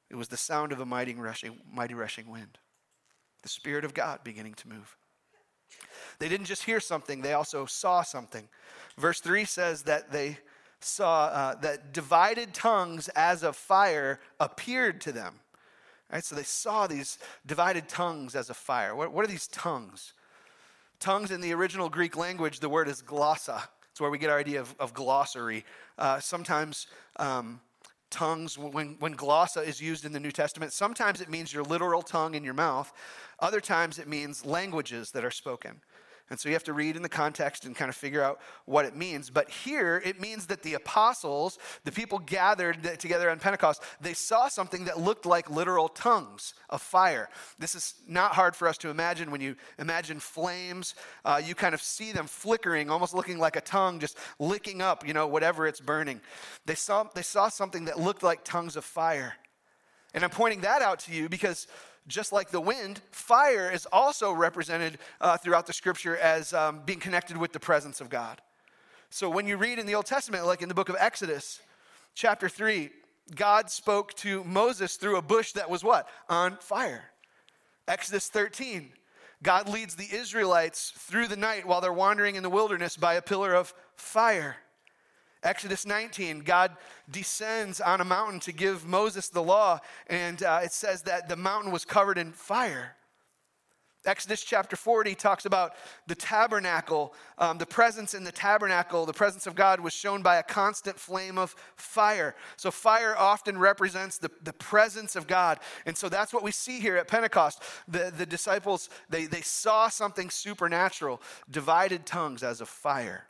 It 0.09 0.15
was 0.15 0.27
the 0.29 0.37
sound 0.37 0.71
of 0.71 0.79
a 0.79 0.85
mighty 0.85 1.13
rushing, 1.15 1.59
mighty 1.71 1.93
rushing 1.93 2.29
wind, 2.29 2.57
the 3.43 3.49
Spirit 3.49 3.83
of 3.83 3.93
God 3.93 4.19
beginning 4.23 4.53
to 4.55 4.69
move. 4.69 4.95
They 6.19 6.29
didn't 6.29 6.45
just 6.45 6.63
hear 6.63 6.79
something, 6.79 7.21
they 7.21 7.33
also 7.33 7.65
saw 7.65 8.01
something. 8.01 8.47
Verse 8.97 9.19
3 9.19 9.45
says 9.45 9.83
that 9.83 10.11
they 10.11 10.37
saw 10.79 11.25
uh, 11.25 11.55
that 11.55 11.93
divided 11.93 12.53
tongues 12.53 13.09
as 13.09 13.43
of 13.43 13.55
fire 13.55 14.19
appeared 14.39 15.01
to 15.01 15.11
them. 15.11 15.39
So 16.21 16.35
they 16.35 16.43
saw 16.43 16.87
these 16.87 17.17
divided 17.45 17.89
tongues 17.89 18.35
as 18.35 18.49
a 18.49 18.53
fire. 18.53 18.95
What, 18.95 19.11
what 19.11 19.25
are 19.25 19.27
these 19.27 19.47
tongues? 19.47 20.13
Tongues 20.99 21.31
in 21.31 21.41
the 21.41 21.53
original 21.53 21.89
Greek 21.89 22.15
language, 22.15 22.59
the 22.59 22.69
word 22.69 22.87
is 22.87 23.01
glossa. 23.01 23.61
It's 23.91 23.99
where 23.99 24.09
we 24.09 24.17
get 24.17 24.29
our 24.29 24.39
idea 24.39 24.61
of, 24.61 24.75
of 24.79 24.93
glossary. 24.93 25.65
Uh, 25.97 26.19
sometimes 26.19 26.87
um, 27.17 27.59
tongues, 28.09 28.57
when, 28.57 28.95
when 28.99 29.15
glossa 29.15 29.65
is 29.65 29.81
used 29.81 30.05
in 30.05 30.13
the 30.13 30.19
New 30.19 30.31
Testament, 30.31 30.73
sometimes 30.73 31.21
it 31.21 31.29
means 31.29 31.53
your 31.53 31.63
literal 31.63 32.01
tongue 32.01 32.35
in 32.35 32.43
your 32.43 32.53
mouth. 32.53 32.93
Other 33.39 33.59
times 33.59 33.99
it 33.99 34.07
means 34.07 34.45
languages 34.45 35.11
that 35.11 35.25
are 35.25 35.31
spoken. 35.31 35.81
And 36.29 36.39
so 36.39 36.49
you 36.49 36.55
have 36.55 36.63
to 36.63 36.73
read 36.73 36.95
in 36.95 37.03
the 37.03 37.09
context 37.09 37.65
and 37.65 37.75
kind 37.75 37.89
of 37.89 37.95
figure 37.95 38.23
out 38.23 38.39
what 38.65 38.85
it 38.85 38.95
means. 38.95 39.29
But 39.29 39.49
here, 39.49 40.01
it 40.03 40.19
means 40.19 40.47
that 40.47 40.63
the 40.63 40.73
apostles, 40.73 41.59
the 41.83 41.91
people 41.91 42.17
gathered 42.17 42.99
together 42.99 43.29
on 43.29 43.37
Pentecost, 43.37 43.83
they 44.01 44.13
saw 44.13 44.47
something 44.47 44.85
that 44.85 44.99
looked 44.99 45.27
like 45.27 45.51
literal 45.51 45.87
tongues 45.87 46.55
of 46.71 46.81
fire. 46.81 47.29
This 47.59 47.75
is 47.75 47.93
not 48.07 48.31
hard 48.31 48.55
for 48.55 48.67
us 48.67 48.77
to 48.79 48.89
imagine. 48.89 49.29
When 49.29 49.41
you 49.41 49.55
imagine 49.77 50.19
flames, 50.19 50.95
uh, 51.23 51.39
you 51.45 51.53
kind 51.53 51.75
of 51.75 51.81
see 51.81 52.11
them 52.11 52.25
flickering, 52.25 52.89
almost 52.89 53.13
looking 53.13 53.37
like 53.37 53.55
a 53.55 53.61
tongue 53.61 53.99
just 53.99 54.17
licking 54.39 54.81
up, 54.81 55.07
you 55.07 55.13
know, 55.13 55.27
whatever 55.27 55.67
it's 55.67 55.79
burning. 55.79 56.21
They 56.65 56.75
saw, 56.75 57.03
they 57.13 57.21
saw 57.21 57.49
something 57.49 57.85
that 57.85 57.99
looked 57.99 58.23
like 58.23 58.43
tongues 58.43 58.75
of 58.75 58.83
fire. 58.83 59.35
And 60.15 60.23
I'm 60.23 60.31
pointing 60.31 60.61
that 60.61 60.81
out 60.81 60.99
to 61.01 61.11
you 61.11 61.29
because 61.29 61.67
just 62.07 62.31
like 62.31 62.51
the 62.51 62.61
wind, 62.61 63.01
fire 63.11 63.71
is 63.71 63.87
also 63.91 64.31
represented 64.31 64.97
uh, 65.19 65.37
throughout 65.37 65.65
the 65.65 65.73
scripture 65.73 66.17
as 66.17 66.53
um, 66.53 66.81
being 66.85 66.99
connected 66.99 67.37
with 67.37 67.51
the 67.51 67.59
presence 67.59 68.01
of 68.01 68.09
God. 68.09 68.41
So 69.09 69.29
when 69.29 69.47
you 69.47 69.57
read 69.57 69.79
in 69.79 69.85
the 69.85 69.95
Old 69.95 70.05
Testament, 70.05 70.45
like 70.45 70.61
in 70.61 70.69
the 70.69 70.75
book 70.75 70.89
of 70.89 70.95
Exodus, 70.99 71.61
chapter 72.13 72.49
3, 72.49 72.89
God 73.33 73.69
spoke 73.69 74.13
to 74.15 74.43
Moses 74.43 74.97
through 74.97 75.17
a 75.17 75.21
bush 75.21 75.53
that 75.53 75.69
was 75.69 75.83
what? 75.83 76.07
On 76.29 76.57
fire. 76.57 77.05
Exodus 77.87 78.27
13, 78.29 78.91
God 79.41 79.69
leads 79.69 79.95
the 79.95 80.07
Israelites 80.11 80.91
through 80.95 81.27
the 81.27 81.35
night 81.35 81.67
while 81.67 81.81
they're 81.81 81.93
wandering 81.93 82.35
in 82.35 82.43
the 82.43 82.49
wilderness 82.49 82.97
by 82.97 83.15
a 83.15 83.21
pillar 83.21 83.53
of 83.53 83.73
fire. 83.95 84.57
Exodus 85.45 85.85
19, 85.85 86.39
God 86.39 86.75
descends 87.09 87.79
on 87.79 88.01
a 88.01 88.05
mountain 88.05 88.39
to 88.41 88.51
give 88.51 88.85
Moses 88.85 89.29
the 89.29 89.43
law, 89.43 89.79
and 90.07 90.41
uh, 90.41 90.61
it 90.63 90.71
says 90.71 91.03
that 91.03 91.29
the 91.29 91.35
mountain 91.35 91.71
was 91.71 91.85
covered 91.85 92.17
in 92.17 92.31
fire. 92.31 92.95
Exodus 94.05 94.43
chapter 94.43 94.75
40 94.75 95.13
talks 95.15 95.45
about 95.45 95.73
the 96.07 96.15
tabernacle. 96.15 97.13
Um, 97.37 97.57
the 97.57 97.65
presence 97.65 98.13
in 98.13 98.23
the 98.23 98.31
tabernacle, 98.31 99.05
the 99.05 99.13
presence 99.13 99.47
of 99.47 99.55
God 99.55 99.79
was 99.79 99.93
shown 99.93 100.21
by 100.21 100.37
a 100.37 100.43
constant 100.43 100.99
flame 100.99 101.37
of 101.37 101.55
fire. 101.75 102.35
So, 102.55 102.71
fire 102.71 103.15
often 103.17 103.57
represents 103.57 104.17
the, 104.17 104.29
the 104.43 104.53
presence 104.53 105.15
of 105.15 105.27
God. 105.27 105.59
And 105.85 105.97
so, 105.97 106.09
that's 106.09 106.33
what 106.33 106.43
we 106.43 106.51
see 106.51 106.79
here 106.79 106.97
at 106.97 107.07
Pentecost. 107.07 107.63
The, 107.87 108.11
the 108.15 108.25
disciples, 108.25 108.89
they, 109.09 109.25
they 109.25 109.41
saw 109.41 109.89
something 109.89 110.29
supernatural 110.29 111.21
divided 111.49 112.05
tongues 112.05 112.43
as 112.43 112.61
of 112.61 112.69
fire. 112.69 113.27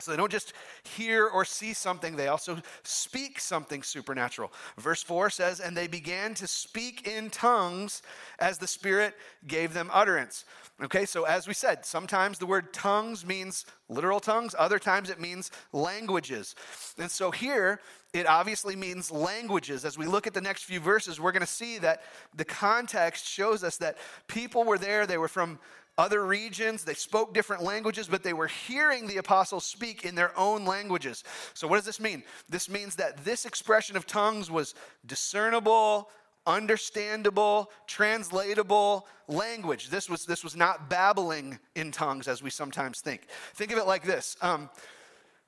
So 0.00 0.10
they 0.10 0.16
don't 0.16 0.32
just 0.32 0.52
hear 0.96 1.26
or 1.26 1.44
see 1.44 1.72
something, 1.72 2.16
they 2.16 2.28
also 2.28 2.58
speak 2.82 3.40
something 3.40 3.82
supernatural. 3.82 4.52
Verse 4.78 5.02
4 5.02 5.30
says, 5.30 5.60
And 5.60 5.76
they 5.76 5.86
began 5.86 6.34
to 6.34 6.46
speak 6.46 7.06
in 7.06 7.30
tongues 7.30 8.02
as 8.38 8.58
the 8.58 8.66
Spirit 8.66 9.14
gave 9.46 9.74
them 9.74 9.90
utterance. 9.92 10.44
Okay, 10.82 11.04
so 11.04 11.24
as 11.24 11.46
we 11.46 11.54
said, 11.54 11.84
sometimes 11.84 12.38
the 12.38 12.46
word 12.46 12.72
tongues 12.72 13.26
means 13.26 13.66
literal 13.88 14.20
tongues, 14.20 14.54
other 14.58 14.78
times 14.78 15.10
it 15.10 15.20
means 15.20 15.50
languages. 15.72 16.54
And 16.98 17.10
so 17.10 17.30
here, 17.30 17.80
it 18.12 18.26
obviously 18.26 18.74
means 18.74 19.10
languages. 19.10 19.84
As 19.84 19.96
we 19.96 20.06
look 20.06 20.26
at 20.26 20.34
the 20.34 20.40
next 20.40 20.64
few 20.64 20.80
verses, 20.80 21.20
we're 21.20 21.32
going 21.32 21.40
to 21.40 21.46
see 21.46 21.78
that 21.78 22.02
the 22.34 22.44
context 22.44 23.26
shows 23.26 23.62
us 23.62 23.76
that 23.76 23.98
people 24.26 24.64
were 24.64 24.78
there, 24.78 25.06
they 25.06 25.18
were 25.18 25.28
from 25.28 25.58
other 26.00 26.24
regions. 26.24 26.82
They 26.82 26.94
spoke 26.94 27.34
different 27.34 27.62
languages, 27.62 28.08
but 28.08 28.22
they 28.22 28.32
were 28.32 28.46
hearing 28.46 29.06
the 29.06 29.18
apostles 29.18 29.66
speak 29.66 30.04
in 30.06 30.14
their 30.14 30.36
own 30.36 30.64
languages. 30.64 31.22
So, 31.52 31.68
what 31.68 31.76
does 31.76 31.84
this 31.84 32.00
mean? 32.00 32.22
This 32.48 32.70
means 32.70 32.96
that 32.96 33.22
this 33.22 33.44
expression 33.44 33.96
of 33.96 34.06
tongues 34.06 34.50
was 34.50 34.74
discernible, 35.06 36.08
understandable, 36.46 37.70
translatable 37.86 39.06
language. 39.28 39.90
This 39.90 40.08
was, 40.08 40.24
this 40.24 40.42
was 40.42 40.56
not 40.56 40.88
babbling 40.88 41.58
in 41.74 41.92
tongues 41.92 42.28
as 42.28 42.42
we 42.42 42.48
sometimes 42.48 43.02
think. 43.02 43.26
Think 43.54 43.70
of 43.70 43.76
it 43.76 43.86
like 43.86 44.02
this. 44.02 44.38
Um, 44.40 44.70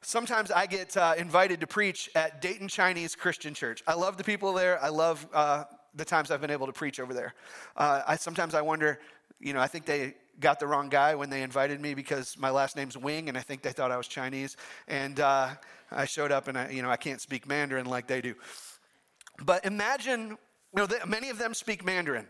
sometimes 0.03 0.51
I 0.51 0.67
get 0.67 0.95
uh, 0.99 1.15
invited 1.17 1.61
to 1.61 1.67
preach 1.67 2.11
at 2.15 2.43
Dayton 2.43 2.69
Chinese 2.69 3.17
Christian 3.17 3.55
Church. 3.55 3.83
I 3.87 3.95
love 3.95 4.19
the 4.19 4.25
people 4.25 4.53
there. 4.53 4.79
I 4.85 4.91
love 4.91 5.27
uh, 5.33 5.65
the 5.95 6.05
times 6.05 6.31
I've 6.31 6.43
been 6.43 6.51
able 6.51 6.67
to 6.67 6.73
preach 6.75 7.01
over 7.01 7.15
there. 7.15 7.33
Uh, 7.75 8.03
I 8.07 8.17
sometimes 8.17 8.55
I 8.55 8.61
wonder, 8.61 9.01
you 9.41 9.55
know, 9.55 9.61
I 9.61 9.67
think 9.67 9.87
they 9.87 10.15
got 10.41 10.61
the 10.61 10.67
wrong 10.67 10.89
guy 10.89 11.15
when 11.15 11.31
they 11.31 11.43
invited 11.43 11.81
me 11.81 11.95
because 11.95 12.37
my 12.39 12.51
last 12.51 12.77
name's 12.77 12.97
Wing, 12.97 13.29
and 13.29 13.37
I 13.37 13.41
think 13.41 13.63
they 13.63 13.73
thought 13.73 13.91
I 13.91 13.97
was 13.97 14.09
Chinese. 14.09 14.57
And 14.89 15.21
uh, 15.21 15.51
I 15.91 16.05
showed 16.05 16.33
up, 16.33 16.49
and 16.49 16.59
I, 16.59 16.71
you 16.71 16.83
know, 16.83 16.91
I 16.91 16.97
can't 16.97 17.21
speak 17.21 17.47
Mandarin 17.47 17.87
like 17.87 18.07
they 18.07 18.21
do. 18.21 18.35
But 19.45 19.65
imagine, 19.65 20.31
you 20.31 20.87
know, 20.87 20.89
many 21.07 21.31
of 21.31 21.39
them 21.39 21.55
speak 21.55 21.85
Mandarin. 21.85 22.27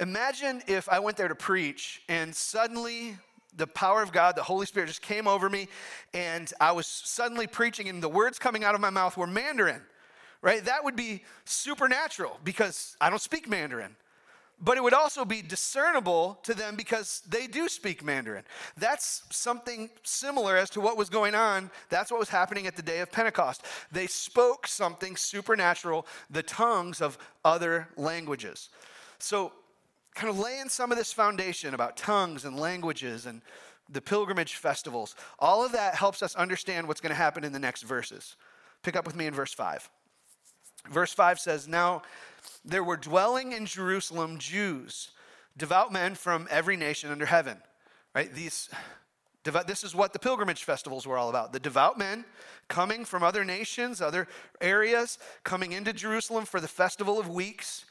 Imagine 0.00 0.62
if 0.66 0.88
I 0.88 0.98
went 0.98 1.16
there 1.16 1.28
to 1.28 1.34
preach, 1.34 2.02
and 2.08 2.34
suddenly 2.34 3.16
the 3.56 3.66
power 3.66 4.02
of 4.02 4.12
God, 4.12 4.36
the 4.36 4.42
Holy 4.42 4.66
Spirit 4.66 4.86
just 4.86 5.02
came 5.02 5.26
over 5.26 5.50
me, 5.50 5.68
and 6.14 6.52
I 6.60 6.72
was 6.72 6.86
suddenly 6.86 7.46
preaching, 7.46 7.88
and 7.88 8.02
the 8.02 8.08
words 8.08 8.38
coming 8.38 8.64
out 8.64 8.74
of 8.74 8.80
my 8.80 8.90
mouth 8.90 9.16
were 9.16 9.26
Mandarin, 9.26 9.82
right? 10.40 10.64
That 10.64 10.84
would 10.84 10.96
be 10.96 11.24
supernatural 11.44 12.38
because 12.44 12.96
I 13.00 13.10
don't 13.10 13.20
speak 13.20 13.48
Mandarin 13.48 13.96
but 14.60 14.76
it 14.76 14.82
would 14.82 14.94
also 14.94 15.24
be 15.24 15.42
discernible 15.42 16.38
to 16.42 16.54
them 16.54 16.76
because 16.76 17.22
they 17.28 17.46
do 17.46 17.68
speak 17.68 18.04
Mandarin. 18.04 18.44
That's 18.76 19.22
something 19.30 19.88
similar 20.02 20.56
as 20.56 20.68
to 20.70 20.80
what 20.80 20.96
was 20.96 21.08
going 21.08 21.34
on. 21.34 21.70
That's 21.88 22.10
what 22.10 22.20
was 22.20 22.28
happening 22.28 22.66
at 22.66 22.76
the 22.76 22.82
day 22.82 23.00
of 23.00 23.10
Pentecost. 23.10 23.64
They 23.90 24.06
spoke 24.06 24.66
something 24.66 25.16
supernatural, 25.16 26.06
the 26.28 26.42
tongues 26.42 27.00
of 27.00 27.16
other 27.44 27.88
languages. 27.96 28.68
So, 29.18 29.52
kind 30.14 30.28
of 30.28 30.38
laying 30.38 30.68
some 30.68 30.92
of 30.92 30.98
this 30.98 31.12
foundation 31.12 31.72
about 31.72 31.96
tongues 31.96 32.44
and 32.44 32.58
languages 32.58 33.26
and 33.26 33.40
the 33.88 34.00
pilgrimage 34.00 34.56
festivals, 34.56 35.14
all 35.38 35.64
of 35.64 35.72
that 35.72 35.94
helps 35.94 36.22
us 36.22 36.34
understand 36.34 36.86
what's 36.86 37.00
going 37.00 37.10
to 37.10 37.16
happen 37.16 37.44
in 37.44 37.52
the 37.52 37.58
next 37.58 37.82
verses. 37.82 38.36
Pick 38.82 38.96
up 38.96 39.06
with 39.06 39.16
me 39.16 39.26
in 39.26 39.34
verse 39.34 39.52
5. 39.54 39.88
Verse 40.90 41.12
5 41.12 41.38
says, 41.38 41.68
Now 41.68 42.02
there 42.64 42.84
were 42.84 42.96
dwelling 42.96 43.52
in 43.52 43.66
Jerusalem 43.66 44.38
Jews, 44.38 45.10
devout 45.56 45.92
men 45.92 46.14
from 46.14 46.46
every 46.50 46.76
nation 46.76 47.10
under 47.10 47.26
heaven. 47.26 47.58
Right? 48.14 48.32
These 48.32 48.68
this 49.42 49.84
is 49.84 49.94
what 49.94 50.12
the 50.12 50.18
pilgrimage 50.18 50.64
festivals 50.64 51.06
were 51.06 51.16
all 51.16 51.30
about. 51.30 51.52
The 51.52 51.60
devout 51.60 51.98
men 51.98 52.24
coming 52.68 53.04
from 53.04 53.22
other 53.22 53.44
nations, 53.44 54.02
other 54.02 54.28
areas, 54.60 55.18
coming 55.44 55.72
into 55.72 55.92
Jerusalem 55.92 56.44
for 56.44 56.60
the 56.60 56.68
festival 56.68 57.18
of 57.18 57.28
weeks. 57.28 57.86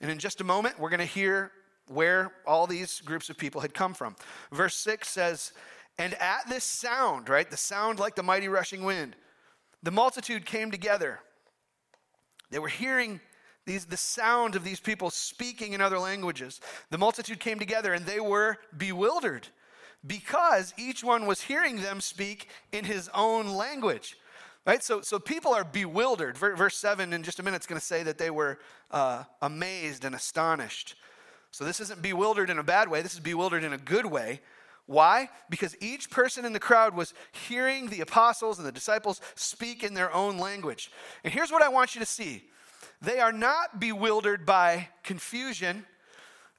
And 0.00 0.10
in 0.10 0.18
just 0.18 0.40
a 0.40 0.44
moment, 0.44 0.78
we're 0.78 0.90
going 0.90 0.98
to 0.98 1.06
hear 1.06 1.52
where 1.86 2.32
all 2.46 2.66
these 2.66 3.00
groups 3.00 3.30
of 3.30 3.38
people 3.38 3.60
had 3.60 3.72
come 3.72 3.94
from. 3.94 4.16
Verse 4.50 4.74
6 4.76 5.08
says, 5.08 5.52
And 5.96 6.14
at 6.14 6.48
this 6.48 6.64
sound, 6.64 7.28
right, 7.28 7.48
the 7.48 7.56
sound 7.56 8.00
like 8.00 8.16
the 8.16 8.22
mighty 8.22 8.48
rushing 8.48 8.84
wind, 8.84 9.14
the 9.82 9.92
multitude 9.92 10.44
came 10.44 10.70
together. 10.70 11.20
They 12.50 12.58
were 12.58 12.68
hearing 12.68 13.20
these, 13.66 13.86
the 13.86 13.96
sound 13.96 14.56
of 14.56 14.64
these 14.64 14.80
people 14.80 15.10
speaking 15.10 15.72
in 15.72 15.80
other 15.80 15.98
languages. 15.98 16.60
The 16.90 16.98
multitude 16.98 17.40
came 17.40 17.58
together 17.58 17.92
and 17.92 18.04
they 18.04 18.20
were 18.20 18.58
bewildered 18.76 19.48
because 20.06 20.74
each 20.76 21.02
one 21.02 21.26
was 21.26 21.42
hearing 21.42 21.76
them 21.76 22.00
speak 22.00 22.48
in 22.72 22.84
his 22.84 23.08
own 23.14 23.48
language. 23.48 24.16
Right? 24.66 24.82
So, 24.82 25.00
so 25.02 25.18
people 25.18 25.52
are 25.52 25.64
bewildered. 25.64 26.38
Verse 26.38 26.76
7 26.76 27.12
in 27.12 27.22
just 27.22 27.38
a 27.38 27.42
minute 27.42 27.62
is 27.62 27.66
going 27.66 27.80
to 27.80 27.84
say 27.84 28.02
that 28.02 28.18
they 28.18 28.30
were 28.30 28.58
uh, 28.90 29.24
amazed 29.42 30.04
and 30.04 30.14
astonished. 30.14 30.96
So 31.50 31.64
this 31.64 31.80
isn't 31.80 32.02
bewildered 32.02 32.50
in 32.50 32.58
a 32.58 32.62
bad 32.62 32.88
way, 32.88 33.02
this 33.02 33.14
is 33.14 33.20
bewildered 33.20 33.62
in 33.62 33.72
a 33.72 33.78
good 33.78 34.06
way. 34.06 34.40
Why? 34.86 35.30
Because 35.48 35.76
each 35.80 36.10
person 36.10 36.44
in 36.44 36.52
the 36.52 36.60
crowd 36.60 36.94
was 36.94 37.14
hearing 37.32 37.88
the 37.88 38.02
apostles 38.02 38.58
and 38.58 38.66
the 38.66 38.72
disciples 38.72 39.20
speak 39.34 39.82
in 39.82 39.94
their 39.94 40.12
own 40.12 40.36
language. 40.36 40.90
And 41.22 41.32
here's 41.32 41.50
what 41.50 41.62
I 41.62 41.68
want 41.68 41.94
you 41.94 42.00
to 42.00 42.06
see 42.06 42.44
they 43.04 43.20
are 43.20 43.32
not 43.32 43.80
bewildered 43.80 44.46
by 44.46 44.88
confusion, 45.02 45.84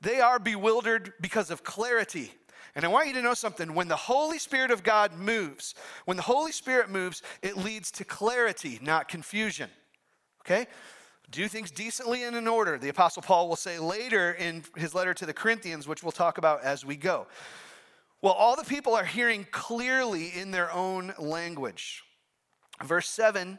they 0.01 0.19
are 0.19 0.39
bewildered 0.39 1.13
because 1.21 1.49
of 1.51 1.63
clarity. 1.63 2.31
And 2.75 2.83
I 2.83 2.89
want 2.89 3.07
you 3.07 3.13
to 3.13 3.21
know 3.21 3.33
something. 3.33 3.73
When 3.73 3.87
the 3.87 3.95
Holy 3.95 4.37
Spirit 4.37 4.69
of 4.69 4.83
God 4.83 5.13
moves, 5.13 5.75
when 6.03 6.17
the 6.17 6.23
Holy 6.23 6.51
Spirit 6.51 6.89
moves, 6.89 7.21
it 7.41 7.55
leads 7.55 7.89
to 7.91 8.03
clarity, 8.03 8.79
not 8.81 9.07
confusion. 9.07 9.69
Okay? 10.41 10.67
Do 11.31 11.47
things 11.47 11.71
decently 11.71 12.23
and 12.23 12.35
in 12.35 12.47
order, 12.47 12.77
the 12.77 12.89
Apostle 12.89 13.21
Paul 13.21 13.47
will 13.47 13.55
say 13.55 13.79
later 13.79 14.33
in 14.33 14.63
his 14.75 14.93
letter 14.93 15.13
to 15.13 15.25
the 15.25 15.33
Corinthians, 15.33 15.87
which 15.87 16.03
we'll 16.03 16.11
talk 16.11 16.37
about 16.37 16.63
as 16.63 16.85
we 16.85 16.97
go. 16.97 17.27
Well, 18.21 18.33
all 18.33 18.55
the 18.55 18.63
people 18.63 18.93
are 18.93 19.05
hearing 19.05 19.47
clearly 19.51 20.29
in 20.29 20.51
their 20.51 20.71
own 20.71 21.13
language. 21.17 22.03
Verse 22.83 23.09
7 23.09 23.57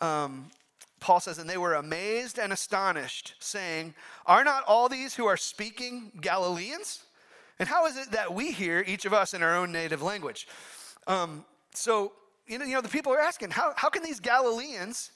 um, 0.00 0.50
Paul 1.04 1.20
says, 1.20 1.36
and 1.36 1.48
they 1.50 1.58
were 1.58 1.74
amazed 1.74 2.38
and 2.38 2.50
astonished, 2.50 3.34
saying, 3.38 3.94
Are 4.24 4.42
not 4.42 4.64
all 4.66 4.88
these 4.88 5.14
who 5.14 5.26
are 5.26 5.36
speaking 5.36 6.10
Galileans? 6.18 7.04
And 7.58 7.68
how 7.68 7.84
is 7.84 7.98
it 7.98 8.12
that 8.12 8.32
we 8.32 8.52
hear, 8.52 8.82
each 8.86 9.04
of 9.04 9.12
us, 9.12 9.34
in 9.34 9.42
our 9.42 9.54
own 9.54 9.70
native 9.70 10.00
language? 10.00 10.48
Um, 11.06 11.44
so, 11.74 12.12
you 12.46 12.58
know, 12.58 12.64
you 12.64 12.72
know, 12.72 12.80
the 12.80 12.88
people 12.88 13.12
are 13.12 13.20
asking, 13.20 13.50
how, 13.50 13.74
how 13.76 13.90
can 13.90 14.02
these 14.02 14.18
Galileans, 14.18 15.10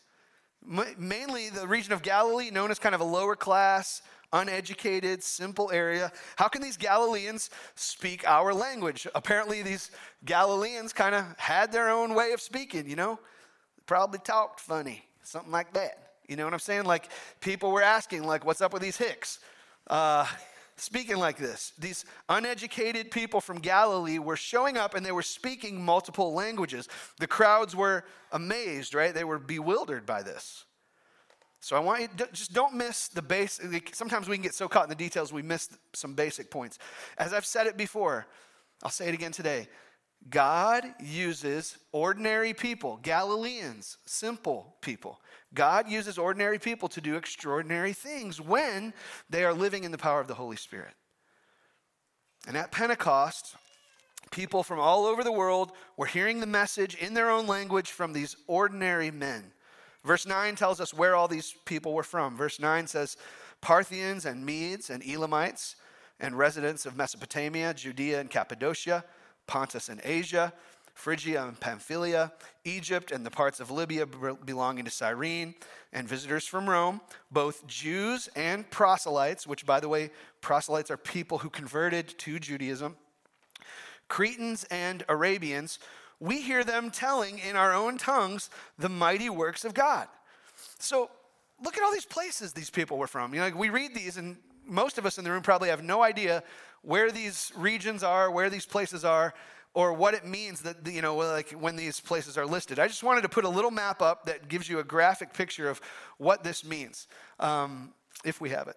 mainly 0.98 1.48
the 1.48 1.66
region 1.66 1.94
of 1.94 2.02
Galilee, 2.02 2.50
known 2.50 2.70
as 2.70 2.78
kind 2.78 2.94
of 2.94 3.00
a 3.00 3.04
lower 3.04 3.34
class, 3.34 4.02
uneducated, 4.34 5.22
simple 5.22 5.70
area, 5.72 6.12
how 6.36 6.48
can 6.48 6.60
these 6.60 6.76
Galileans 6.76 7.48
speak 7.76 8.28
our 8.28 8.52
language? 8.52 9.06
Apparently, 9.14 9.62
these 9.62 9.90
Galileans 10.26 10.92
kind 10.92 11.14
of 11.14 11.24
had 11.38 11.72
their 11.72 11.88
own 11.88 12.12
way 12.12 12.32
of 12.32 12.42
speaking, 12.42 12.86
you 12.90 12.96
know, 12.96 13.18
probably 13.86 14.18
talked 14.18 14.60
funny 14.60 15.07
something 15.28 15.52
like 15.52 15.72
that. 15.74 16.12
You 16.28 16.36
know 16.36 16.44
what 16.44 16.52
I'm 16.52 16.58
saying? 16.58 16.84
Like 16.84 17.10
people 17.40 17.70
were 17.70 17.82
asking, 17.82 18.24
like, 18.24 18.44
what's 18.44 18.60
up 18.60 18.72
with 18.72 18.82
these 18.82 18.96
hicks? 18.96 19.38
Uh, 19.86 20.26
speaking 20.76 21.16
like 21.16 21.36
this. 21.36 21.72
These 21.78 22.04
uneducated 22.28 23.10
people 23.10 23.40
from 23.40 23.58
Galilee 23.58 24.18
were 24.18 24.36
showing 24.36 24.76
up 24.76 24.94
and 24.94 25.04
they 25.04 25.12
were 25.12 25.22
speaking 25.22 25.84
multiple 25.84 26.32
languages. 26.32 26.88
The 27.18 27.26
crowds 27.26 27.74
were 27.74 28.04
amazed, 28.32 28.94
right? 28.94 29.14
They 29.14 29.24
were 29.24 29.38
bewildered 29.38 30.06
by 30.06 30.22
this. 30.22 30.64
So 31.60 31.76
I 31.76 31.80
want 31.80 32.02
you 32.02 32.08
to 32.18 32.28
just 32.32 32.52
don't 32.52 32.74
miss 32.74 33.08
the 33.08 33.22
base. 33.22 33.60
Sometimes 33.92 34.28
we 34.28 34.36
can 34.36 34.42
get 34.42 34.54
so 34.54 34.68
caught 34.68 34.84
in 34.84 34.88
the 34.88 34.94
details 34.94 35.32
we 35.32 35.42
miss 35.42 35.68
some 35.92 36.14
basic 36.14 36.50
points. 36.50 36.78
As 37.16 37.32
I've 37.32 37.46
said 37.46 37.66
it 37.66 37.76
before, 37.76 38.26
I'll 38.82 38.90
say 38.90 39.08
it 39.08 39.14
again 39.14 39.32
today. 39.32 39.68
God 40.30 40.84
uses 41.00 41.78
ordinary 41.92 42.52
people, 42.52 42.98
Galileans, 43.02 43.98
simple 44.04 44.76
people. 44.82 45.20
God 45.54 45.88
uses 45.88 46.18
ordinary 46.18 46.58
people 46.58 46.88
to 46.90 47.00
do 47.00 47.16
extraordinary 47.16 47.92
things 47.92 48.40
when 48.40 48.92
they 49.30 49.44
are 49.44 49.54
living 49.54 49.84
in 49.84 49.92
the 49.92 49.98
power 49.98 50.20
of 50.20 50.28
the 50.28 50.34
Holy 50.34 50.56
Spirit. 50.56 50.94
And 52.46 52.56
at 52.56 52.72
Pentecost, 52.72 53.56
people 54.30 54.62
from 54.62 54.78
all 54.78 55.06
over 55.06 55.24
the 55.24 55.32
world 55.32 55.72
were 55.96 56.06
hearing 56.06 56.40
the 56.40 56.46
message 56.46 56.94
in 56.94 57.14
their 57.14 57.30
own 57.30 57.46
language 57.46 57.90
from 57.90 58.12
these 58.12 58.36
ordinary 58.46 59.10
men. 59.10 59.52
Verse 60.04 60.26
9 60.26 60.54
tells 60.56 60.80
us 60.80 60.94
where 60.94 61.16
all 61.16 61.28
these 61.28 61.54
people 61.64 61.94
were 61.94 62.02
from. 62.02 62.36
Verse 62.36 62.60
9 62.60 62.86
says 62.86 63.16
Parthians 63.60 64.26
and 64.26 64.44
Medes 64.44 64.90
and 64.90 65.02
Elamites 65.02 65.76
and 66.20 66.36
residents 66.36 66.86
of 66.86 66.96
Mesopotamia, 66.96 67.74
Judea 67.74 68.20
and 68.20 68.30
Cappadocia, 68.30 69.04
Pontus 69.48 69.88
and 69.88 70.00
Asia, 70.04 70.52
Phrygia 70.94 71.44
and 71.44 71.58
Pamphylia, 71.58 72.32
Egypt 72.64 73.10
and 73.10 73.26
the 73.26 73.30
parts 73.30 73.58
of 73.58 73.70
Libya 73.70 74.06
belonging 74.06 74.84
to 74.84 74.90
Cyrene, 74.90 75.54
and 75.92 76.06
visitors 76.08 76.46
from 76.46 76.68
Rome, 76.68 77.00
both 77.30 77.66
Jews 77.66 78.28
and 78.36 78.68
proselytes, 78.70 79.46
which, 79.46 79.66
by 79.66 79.80
the 79.80 79.88
way, 79.88 80.10
proselytes 80.40 80.90
are 80.90 80.96
people 80.96 81.38
who 81.38 81.50
converted 81.50 82.08
to 82.18 82.38
Judaism, 82.38 82.96
Cretans 84.08 84.64
and 84.70 85.04
Arabians, 85.08 85.78
we 86.20 86.40
hear 86.40 86.64
them 86.64 86.90
telling 86.90 87.38
in 87.38 87.56
our 87.56 87.72
own 87.72 87.98
tongues 87.98 88.50
the 88.78 88.88
mighty 88.88 89.30
works 89.30 89.64
of 89.64 89.74
God. 89.74 90.08
So 90.78 91.10
look 91.62 91.76
at 91.76 91.82
all 91.84 91.92
these 91.92 92.04
places 92.04 92.52
these 92.52 92.70
people 92.70 92.98
were 92.98 93.06
from. 93.06 93.32
You 93.34 93.40
know, 93.40 93.46
like 93.46 93.54
we 93.54 93.68
read 93.68 93.94
these, 93.94 94.16
and 94.16 94.36
most 94.68 94.98
of 94.98 95.06
us 95.06 95.18
in 95.18 95.24
the 95.24 95.30
room 95.30 95.42
probably 95.42 95.68
have 95.68 95.82
no 95.82 96.02
idea 96.02 96.42
where 96.82 97.10
these 97.10 97.52
regions 97.56 98.02
are, 98.02 98.30
where 98.30 98.50
these 98.50 98.66
places 98.66 99.04
are, 99.04 99.34
or 99.74 99.92
what 99.92 100.14
it 100.14 100.26
means 100.26 100.62
that 100.62 100.76
you 100.86 101.02
know 101.02 101.16
like 101.16 101.50
when 101.50 101.76
these 101.76 102.00
places 102.00 102.36
are 102.36 102.46
listed. 102.46 102.78
I 102.78 102.88
just 102.88 103.02
wanted 103.02 103.22
to 103.22 103.28
put 103.28 103.44
a 103.44 103.48
little 103.48 103.70
map 103.70 104.02
up 104.02 104.26
that 104.26 104.48
gives 104.48 104.68
you 104.68 104.78
a 104.78 104.84
graphic 104.84 105.32
picture 105.32 105.68
of 105.68 105.80
what 106.18 106.42
this 106.42 106.64
means, 106.64 107.06
um, 107.38 107.92
if 108.24 108.40
we 108.40 108.50
have 108.50 108.68
it. 108.68 108.76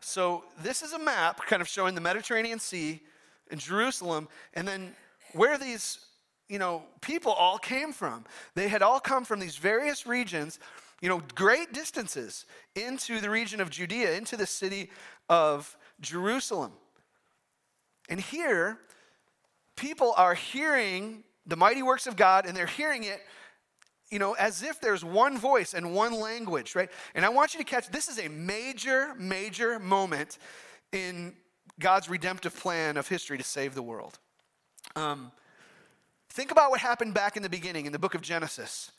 So 0.00 0.44
this 0.62 0.82
is 0.82 0.92
a 0.92 0.98
map 0.98 1.44
kind 1.46 1.60
of 1.60 1.68
showing 1.68 1.94
the 1.94 2.00
Mediterranean 2.00 2.58
Sea 2.58 3.02
and 3.50 3.60
Jerusalem, 3.60 4.28
and 4.54 4.66
then 4.66 4.94
where 5.32 5.58
these 5.58 6.05
you 6.48 6.58
know 6.58 6.82
people 7.00 7.32
all 7.32 7.58
came 7.58 7.92
from. 7.92 8.24
They 8.54 8.68
had 8.68 8.82
all 8.82 9.00
come 9.00 9.24
from 9.24 9.40
these 9.40 9.56
various 9.56 10.06
regions 10.06 10.58
you 11.00 11.08
know, 11.08 11.22
great 11.34 11.72
distances 11.72 12.46
into 12.74 13.20
the 13.20 13.28
region 13.28 13.60
of 13.60 13.70
Judea, 13.70 14.16
into 14.16 14.36
the 14.36 14.46
city 14.46 14.90
of 15.28 15.76
Jerusalem. 16.00 16.72
And 18.08 18.20
here, 18.20 18.78
people 19.76 20.14
are 20.16 20.34
hearing 20.34 21.24
the 21.46 21.56
mighty 21.56 21.82
works 21.82 22.06
of 22.06 22.16
God, 22.16 22.46
and 22.46 22.56
they're 22.56 22.66
hearing 22.66 23.04
it, 23.04 23.20
you 24.10 24.18
know, 24.18 24.32
as 24.34 24.62
if 24.62 24.80
there's 24.80 25.04
one 25.04 25.36
voice 25.36 25.74
and 25.74 25.94
one 25.94 26.18
language, 26.18 26.74
right? 26.74 26.90
And 27.14 27.24
I 27.24 27.28
want 27.28 27.54
you 27.54 27.58
to 27.58 27.64
catch 27.64 27.88
this 27.88 28.08
is 28.08 28.18
a 28.18 28.28
major, 28.28 29.14
major 29.18 29.78
moment 29.78 30.38
in 30.92 31.34
God's 31.78 32.08
redemptive 32.08 32.56
plan 32.58 32.96
of 32.96 33.06
history 33.06 33.36
to 33.36 33.44
save 33.44 33.74
the 33.74 33.82
world. 33.82 34.18
Um, 34.94 35.30
think 36.36 36.50
about 36.50 36.70
what 36.70 36.80
happened 36.80 37.14
back 37.14 37.38
in 37.38 37.42
the 37.42 37.48
beginning 37.48 37.86
in 37.86 37.92
the 37.92 37.98
book 37.98 38.14
of 38.14 38.20
Genesis. 38.20 38.92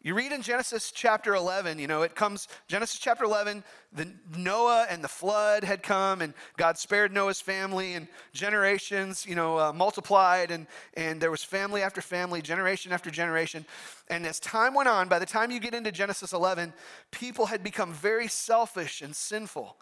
You 0.00 0.14
read 0.14 0.30
in 0.30 0.40
Genesis 0.40 0.92
chapter 0.94 1.34
11, 1.34 1.80
you 1.80 1.88
know, 1.88 2.02
it 2.02 2.14
comes, 2.14 2.46
Genesis 2.68 3.00
chapter 3.00 3.24
11, 3.24 3.64
the 3.92 4.12
Noah 4.36 4.86
and 4.88 5.02
the 5.02 5.08
flood 5.08 5.64
had 5.64 5.82
come, 5.82 6.20
and 6.20 6.32
God 6.56 6.78
spared 6.78 7.10
Noah's 7.10 7.40
family, 7.40 7.94
and 7.94 8.06
generations, 8.32 9.26
you 9.26 9.34
know, 9.34 9.58
uh, 9.58 9.72
multiplied, 9.72 10.52
and, 10.52 10.68
and 10.96 11.20
there 11.20 11.32
was 11.32 11.42
family 11.42 11.82
after 11.82 12.00
family, 12.00 12.40
generation 12.40 12.92
after 12.92 13.10
generation. 13.10 13.66
And 14.08 14.24
as 14.24 14.38
time 14.38 14.74
went 14.74 14.88
on, 14.88 15.08
by 15.08 15.18
the 15.18 15.26
time 15.26 15.50
you 15.50 15.58
get 15.58 15.74
into 15.74 15.90
Genesis 15.90 16.32
11, 16.32 16.72
people 17.10 17.46
had 17.46 17.64
become 17.64 17.92
very 17.92 18.28
selfish 18.28 19.02
and 19.02 19.16
sinful. 19.16 19.76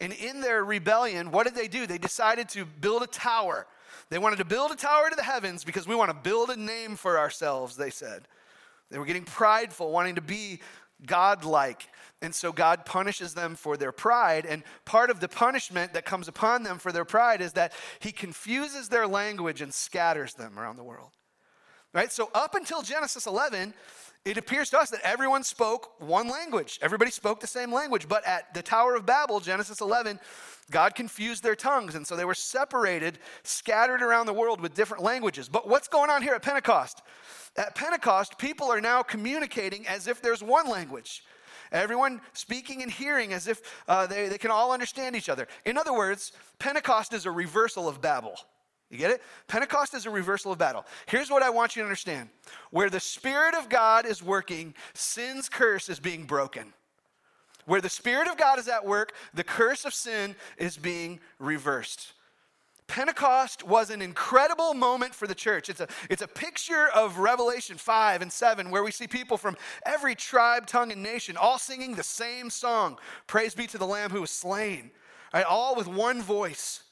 And 0.00 0.12
in 0.12 0.40
their 0.40 0.64
rebellion, 0.64 1.30
what 1.30 1.46
did 1.46 1.54
they 1.54 1.68
do? 1.68 1.86
They 1.86 1.98
decided 1.98 2.48
to 2.48 2.64
build 2.64 3.02
a 3.02 3.06
tower. 3.06 3.68
They 4.08 4.18
wanted 4.18 4.36
to 4.36 4.44
build 4.44 4.70
a 4.70 4.76
tower 4.76 5.10
to 5.10 5.16
the 5.16 5.22
heavens 5.22 5.64
because 5.64 5.86
we 5.86 5.94
want 5.94 6.10
to 6.10 6.16
build 6.16 6.50
a 6.50 6.56
name 6.56 6.96
for 6.96 7.18
ourselves, 7.18 7.76
they 7.76 7.90
said. 7.90 8.26
They 8.90 8.98
were 8.98 9.04
getting 9.04 9.24
prideful, 9.24 9.92
wanting 9.92 10.16
to 10.16 10.20
be 10.20 10.60
godlike. 11.06 11.88
And 12.22 12.34
so 12.34 12.52
God 12.52 12.84
punishes 12.84 13.34
them 13.34 13.54
for 13.54 13.76
their 13.76 13.92
pride. 13.92 14.44
And 14.46 14.62
part 14.84 15.10
of 15.10 15.20
the 15.20 15.28
punishment 15.28 15.94
that 15.94 16.04
comes 16.04 16.28
upon 16.28 16.62
them 16.62 16.78
for 16.78 16.92
their 16.92 17.04
pride 17.04 17.40
is 17.40 17.54
that 17.54 17.72
He 18.00 18.12
confuses 18.12 18.88
their 18.88 19.06
language 19.06 19.60
and 19.60 19.72
scatters 19.72 20.34
them 20.34 20.58
around 20.58 20.76
the 20.76 20.84
world. 20.84 21.10
Right? 21.92 22.12
So, 22.12 22.30
up 22.34 22.54
until 22.54 22.82
Genesis 22.82 23.26
11, 23.26 23.74
it 24.24 24.36
appears 24.36 24.68
to 24.70 24.78
us 24.78 24.90
that 24.90 25.00
everyone 25.02 25.42
spoke 25.42 26.00
one 26.00 26.28
language. 26.28 26.78
Everybody 26.82 27.10
spoke 27.10 27.40
the 27.40 27.46
same 27.46 27.72
language. 27.72 28.06
But 28.06 28.26
at 28.26 28.52
the 28.52 28.62
Tower 28.62 28.94
of 28.94 29.06
Babel, 29.06 29.40
Genesis 29.40 29.80
11, 29.80 30.20
God 30.70 30.94
confused 30.94 31.42
their 31.42 31.56
tongues. 31.56 31.94
And 31.94 32.06
so 32.06 32.16
they 32.16 32.26
were 32.26 32.34
separated, 32.34 33.18
scattered 33.44 34.02
around 34.02 34.26
the 34.26 34.34
world 34.34 34.60
with 34.60 34.74
different 34.74 35.02
languages. 35.02 35.48
But 35.48 35.68
what's 35.68 35.88
going 35.88 36.10
on 36.10 36.22
here 36.22 36.34
at 36.34 36.42
Pentecost? 36.42 37.00
At 37.56 37.74
Pentecost, 37.74 38.36
people 38.36 38.70
are 38.70 38.80
now 38.80 39.02
communicating 39.02 39.86
as 39.86 40.06
if 40.06 40.20
there's 40.20 40.42
one 40.42 40.68
language. 40.68 41.24
Everyone 41.72 42.20
speaking 42.34 42.82
and 42.82 42.90
hearing 42.90 43.32
as 43.32 43.46
if 43.46 43.62
uh, 43.88 44.06
they, 44.06 44.28
they 44.28 44.38
can 44.38 44.50
all 44.50 44.72
understand 44.72 45.16
each 45.16 45.28
other. 45.28 45.48
In 45.64 45.78
other 45.78 45.94
words, 45.94 46.32
Pentecost 46.58 47.14
is 47.14 47.26
a 47.26 47.30
reversal 47.30 47.88
of 47.88 48.00
Babel. 48.00 48.34
You 48.90 48.98
get 48.98 49.12
it? 49.12 49.22
Pentecost 49.46 49.94
is 49.94 50.04
a 50.04 50.10
reversal 50.10 50.50
of 50.50 50.58
Babel. 50.58 50.84
Here's 51.06 51.30
what 51.30 51.44
I 51.44 51.50
want 51.50 51.76
you 51.76 51.82
to 51.82 51.86
understand 51.86 52.28
where 52.70 52.90
the 52.90 53.00
Spirit 53.00 53.54
of 53.54 53.68
God 53.68 54.04
is 54.04 54.22
working, 54.22 54.74
sin's 54.94 55.48
curse 55.48 55.88
is 55.88 56.00
being 56.00 56.24
broken. 56.24 56.72
Where 57.66 57.80
the 57.80 57.88
Spirit 57.88 58.26
of 58.26 58.36
God 58.36 58.58
is 58.58 58.66
at 58.66 58.84
work, 58.84 59.12
the 59.32 59.44
curse 59.44 59.84
of 59.84 59.94
sin 59.94 60.34
is 60.58 60.76
being 60.76 61.20
reversed. 61.38 62.14
Pentecost 62.88 63.62
was 63.62 63.90
an 63.90 64.02
incredible 64.02 64.74
moment 64.74 65.14
for 65.14 65.28
the 65.28 65.34
church. 65.36 65.68
It's 65.68 65.78
a, 65.78 65.86
it's 66.10 66.22
a 66.22 66.26
picture 66.26 66.88
of 66.92 67.18
Revelation 67.18 67.76
5 67.76 68.22
and 68.22 68.32
7, 68.32 68.72
where 68.72 68.82
we 68.82 68.90
see 68.90 69.06
people 69.06 69.36
from 69.36 69.56
every 69.86 70.16
tribe, 70.16 70.66
tongue, 70.66 70.90
and 70.90 71.00
nation 71.00 71.36
all 71.36 71.58
singing 71.58 71.94
the 71.94 72.02
same 72.02 72.50
song 72.50 72.98
Praise 73.28 73.54
be 73.54 73.68
to 73.68 73.78
the 73.78 73.86
Lamb 73.86 74.10
who 74.10 74.22
was 74.22 74.32
slain, 74.32 74.90
all 75.48 75.76
with 75.76 75.86
one 75.86 76.20
voice. 76.20 76.82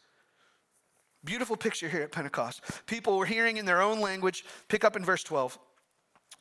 Beautiful 1.24 1.56
picture 1.56 1.88
here 1.88 2.02
at 2.02 2.12
Pentecost. 2.12 2.62
People 2.86 3.18
were 3.18 3.26
hearing 3.26 3.56
in 3.56 3.66
their 3.66 3.82
own 3.82 4.00
language. 4.00 4.44
Pick 4.68 4.84
up 4.84 4.96
in 4.96 5.04
verse 5.04 5.24
12. 5.24 5.58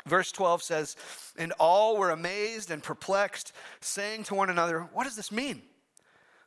Verse 0.05 0.31
12 0.31 0.63
says, 0.63 0.95
And 1.37 1.51
all 1.59 1.97
were 1.97 2.11
amazed 2.11 2.71
and 2.71 2.81
perplexed, 2.83 3.53
saying 3.81 4.23
to 4.25 4.35
one 4.35 4.49
another, 4.49 4.81
What 4.93 5.03
does 5.03 5.15
this 5.15 5.31
mean? 5.31 5.61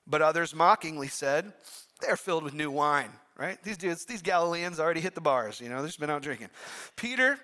But 0.07 0.23
others 0.23 0.55
mockingly 0.55 1.09
said, 1.09 1.53
They're 2.01 2.17
filled 2.17 2.45
with 2.45 2.55
new 2.55 2.71
wine, 2.71 3.11
right? 3.37 3.63
These 3.63 3.77
dudes, 3.77 4.05
these 4.07 4.23
Galileans 4.23 4.81
already 4.81 5.01
hit 5.01 5.15
the 5.15 5.21
bars, 5.21 5.61
you 5.61 5.69
know, 5.69 5.77
they've 5.77 5.89
just 5.89 6.01
been 6.01 6.11
out 6.11 6.23
drinking. 6.23 6.49
Peter, 6.97 7.39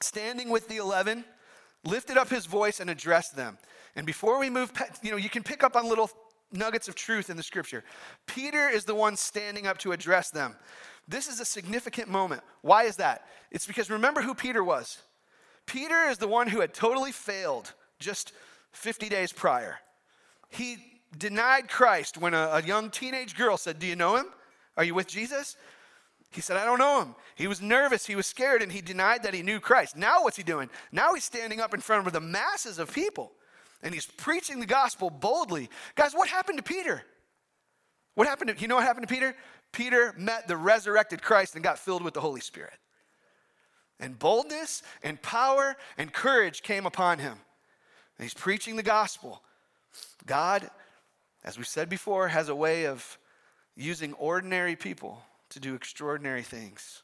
standing 0.00 0.48
with 0.48 0.68
the 0.68 0.78
eleven, 0.78 1.24
lifted 1.84 2.16
up 2.16 2.28
his 2.30 2.46
voice 2.46 2.80
and 2.80 2.90
addressed 2.90 3.36
them. 3.36 3.58
And 3.94 4.06
before 4.06 4.38
we 4.38 4.50
move, 4.50 4.72
you 5.02 5.10
know, 5.10 5.16
you 5.16 5.28
can 5.28 5.42
pick 5.42 5.62
up 5.62 5.76
on 5.76 5.88
little 5.88 6.10
nuggets 6.52 6.88
of 6.88 6.94
truth 6.94 7.30
in 7.30 7.36
the 7.36 7.42
scripture. 7.42 7.84
Peter 8.26 8.68
is 8.68 8.84
the 8.84 8.94
one 8.94 9.16
standing 9.16 9.66
up 9.66 9.78
to 9.78 9.92
address 9.92 10.30
them. 10.30 10.56
This 11.06 11.28
is 11.28 11.40
a 11.40 11.44
significant 11.44 12.08
moment. 12.08 12.42
Why 12.62 12.84
is 12.84 12.96
that? 12.96 13.26
It's 13.50 13.66
because 13.66 13.90
remember 13.90 14.20
who 14.20 14.34
Peter 14.34 14.62
was. 14.62 14.98
Peter 15.66 16.08
is 16.08 16.18
the 16.18 16.28
one 16.28 16.48
who 16.48 16.60
had 16.60 16.74
totally 16.74 17.12
failed 17.12 17.72
just 17.98 18.32
50 18.72 19.08
days 19.08 19.32
prior. 19.32 19.78
He 20.48 20.76
denied 21.16 21.68
Christ 21.68 22.18
when 22.18 22.34
a, 22.34 22.50
a 22.52 22.62
young 22.62 22.90
teenage 22.90 23.36
girl 23.36 23.56
said, 23.56 23.78
Do 23.78 23.86
you 23.86 23.96
know 23.96 24.16
him? 24.16 24.26
Are 24.76 24.84
you 24.84 24.94
with 24.94 25.08
Jesus? 25.08 25.56
He 26.30 26.40
said, 26.42 26.58
I 26.58 26.64
don't 26.64 26.78
know 26.78 27.02
him. 27.02 27.14
He 27.34 27.46
was 27.46 27.62
nervous, 27.62 28.06
he 28.06 28.16
was 28.16 28.26
scared, 28.26 28.62
and 28.62 28.70
he 28.70 28.82
denied 28.82 29.22
that 29.22 29.32
he 29.32 29.42
knew 29.42 29.60
Christ. 29.60 29.96
Now, 29.96 30.22
what's 30.22 30.36
he 30.36 30.42
doing? 30.42 30.68
Now 30.92 31.14
he's 31.14 31.24
standing 31.24 31.60
up 31.60 31.72
in 31.72 31.80
front 31.80 32.06
of 32.06 32.12
the 32.12 32.20
masses 32.20 32.78
of 32.78 32.92
people 32.92 33.32
and 33.82 33.94
he's 33.94 34.06
preaching 34.06 34.60
the 34.60 34.66
gospel 34.66 35.10
boldly. 35.10 35.70
Guys, 35.94 36.12
what 36.12 36.28
happened 36.28 36.58
to 36.58 36.64
Peter? 36.64 37.02
What 38.14 38.26
happened 38.26 38.54
to, 38.54 38.60
you 38.60 38.68
know 38.68 38.76
what 38.76 38.84
happened 38.84 39.06
to 39.06 39.14
Peter? 39.14 39.34
Peter 39.72 40.14
met 40.16 40.48
the 40.48 40.56
resurrected 40.56 41.22
Christ 41.22 41.54
and 41.54 41.62
got 41.62 41.78
filled 41.78 42.02
with 42.02 42.14
the 42.14 42.20
Holy 42.20 42.40
Spirit. 42.40 42.74
And 44.00 44.18
boldness 44.18 44.82
and 45.02 45.20
power 45.22 45.76
and 45.96 46.12
courage 46.12 46.62
came 46.62 46.86
upon 46.86 47.18
him. 47.18 47.34
And 48.18 48.24
he's 48.24 48.34
preaching 48.34 48.76
the 48.76 48.82
gospel. 48.82 49.42
God, 50.26 50.68
as 51.44 51.58
we 51.58 51.64
said 51.64 51.88
before, 51.88 52.28
has 52.28 52.48
a 52.48 52.54
way 52.54 52.86
of 52.86 53.18
using 53.76 54.12
ordinary 54.14 54.74
people 54.74 55.22
to 55.50 55.60
do 55.60 55.74
extraordinary 55.74 56.42
things. 56.42 57.02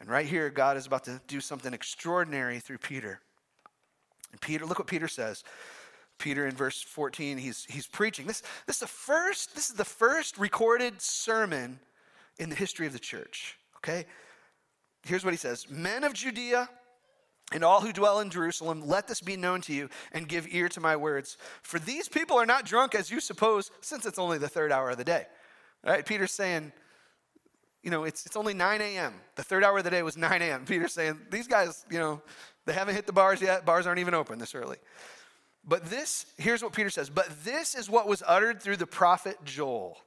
And 0.00 0.08
right 0.08 0.26
here, 0.26 0.50
God 0.50 0.76
is 0.76 0.86
about 0.86 1.04
to 1.04 1.20
do 1.28 1.40
something 1.40 1.74
extraordinary 1.74 2.58
through 2.58 2.78
Peter. 2.78 3.20
And 4.32 4.40
Peter, 4.40 4.66
look 4.66 4.78
what 4.78 4.88
Peter 4.88 5.08
says. 5.08 5.44
Peter 6.18 6.46
in 6.46 6.54
verse 6.54 6.82
14, 6.82 7.38
he's, 7.38 7.64
he's 7.68 7.86
preaching. 7.86 8.26
This, 8.26 8.42
this, 8.66 8.76
is 8.76 8.80
the 8.80 8.86
first, 8.86 9.54
this 9.54 9.70
is 9.70 9.76
the 9.76 9.84
first 9.84 10.38
recorded 10.38 11.00
sermon 11.00 11.80
in 12.38 12.50
the 12.50 12.56
history 12.56 12.86
of 12.86 12.92
the 12.92 12.98
church. 12.98 13.58
Okay? 13.78 14.04
Here's 15.04 15.24
what 15.24 15.32
he 15.32 15.38
says 15.38 15.68
Men 15.70 16.04
of 16.04 16.12
Judea 16.12 16.68
and 17.52 17.64
all 17.64 17.80
who 17.80 17.92
dwell 17.92 18.20
in 18.20 18.30
Jerusalem, 18.30 18.86
let 18.86 19.08
this 19.08 19.20
be 19.20 19.36
known 19.36 19.60
to 19.62 19.72
you 19.72 19.88
and 20.12 20.28
give 20.28 20.46
ear 20.50 20.68
to 20.68 20.80
my 20.80 20.94
words. 20.94 21.36
For 21.62 21.78
these 21.78 22.08
people 22.08 22.36
are 22.36 22.46
not 22.46 22.64
drunk 22.64 22.94
as 22.94 23.10
you 23.10 23.20
suppose, 23.20 23.70
since 23.80 24.06
it's 24.06 24.18
only 24.18 24.38
the 24.38 24.48
third 24.48 24.70
hour 24.70 24.90
of 24.90 24.98
the 24.98 25.04
day. 25.04 25.26
All 25.84 25.92
right? 25.92 26.06
Peter's 26.06 26.30
saying, 26.30 26.72
you 27.82 27.90
know, 27.90 28.04
it's, 28.04 28.26
it's 28.26 28.36
only 28.36 28.54
9 28.54 28.80
a.m. 28.80 29.14
The 29.36 29.42
third 29.42 29.64
hour 29.64 29.78
of 29.78 29.84
the 29.84 29.90
day 29.90 30.02
was 30.02 30.16
9 30.16 30.42
a.m. 30.42 30.64
Peter's 30.64 30.92
saying, 30.92 31.18
these 31.30 31.48
guys, 31.48 31.84
you 31.90 31.98
know, 31.98 32.22
they 32.70 32.74
haven't 32.74 32.94
hit 32.94 33.04
the 33.04 33.12
bars 33.12 33.42
yet. 33.42 33.66
Bars 33.66 33.84
aren't 33.84 33.98
even 33.98 34.14
open 34.14 34.38
this 34.38 34.54
early. 34.54 34.76
But 35.66 35.86
this, 35.90 36.26
here's 36.38 36.62
what 36.62 36.72
Peter 36.72 36.88
says, 36.88 37.10
but 37.10 37.28
this 37.44 37.74
is 37.74 37.90
what 37.90 38.06
was 38.06 38.22
uttered 38.24 38.62
through 38.62 38.76
the 38.76 38.86
prophet 38.86 39.38
Joel. 39.44 39.98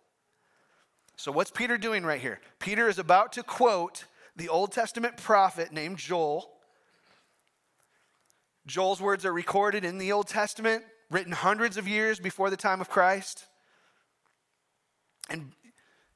So, 1.18 1.30
what's 1.30 1.52
Peter 1.52 1.78
doing 1.78 2.06
right 2.06 2.22
here? 2.22 2.40
Peter 2.60 2.88
is 2.88 3.00
about 3.00 3.34
to 3.34 3.44
quote 3.44 4.06
the 4.38 4.48
Old 4.48 4.72
Testament 4.72 5.18
prophet 5.18 5.74
named 5.74 5.98
Joel. 5.98 6.54
Joel's 8.66 9.02
words 9.02 9.26
are 9.26 9.34
recorded 9.34 9.84
in 9.84 9.98
the 9.98 10.14
Old 10.14 10.30
Testament, 10.30 10.86
written 11.12 11.34
hundreds 11.34 11.76
of 11.76 11.86
years 11.86 12.18
before 12.18 12.50
the 12.50 12.56
time 12.56 12.80
of 12.80 12.90
Christ. 12.90 13.46
And 15.30 15.52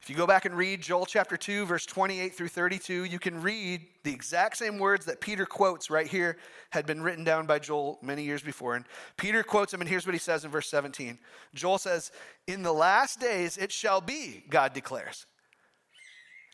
if 0.07 0.11
you 0.11 0.15
go 0.15 0.25
back 0.25 0.45
and 0.45 0.55
read 0.55 0.81
Joel 0.81 1.05
chapter 1.05 1.35
2, 1.35 1.65
verse 1.65 1.85
28 1.85 2.33
through 2.33 2.47
32, 2.47 3.03
you 3.03 3.19
can 3.19 3.41
read 3.41 3.81
the 4.05 4.13
exact 4.13 4.55
same 4.55 4.79
words 4.79 5.03
that 5.03 5.19
Peter 5.19 5.45
quotes 5.45 5.89
right 5.89 6.07
here 6.07 6.37
had 6.69 6.85
been 6.85 7.01
written 7.01 7.25
down 7.25 7.45
by 7.45 7.59
Joel 7.59 7.99
many 8.01 8.23
years 8.23 8.41
before. 8.41 8.75
And 8.75 8.85
Peter 9.17 9.43
quotes 9.43 9.73
him, 9.73 9.81
and 9.81 9.89
here's 9.89 10.05
what 10.05 10.15
he 10.15 10.19
says 10.19 10.45
in 10.45 10.49
verse 10.49 10.69
17 10.69 11.19
Joel 11.53 11.77
says, 11.77 12.13
In 12.47 12.63
the 12.63 12.71
last 12.71 13.19
days 13.19 13.57
it 13.57 13.69
shall 13.69 13.99
be, 13.99 14.45
God 14.49 14.71
declares. 14.71 15.25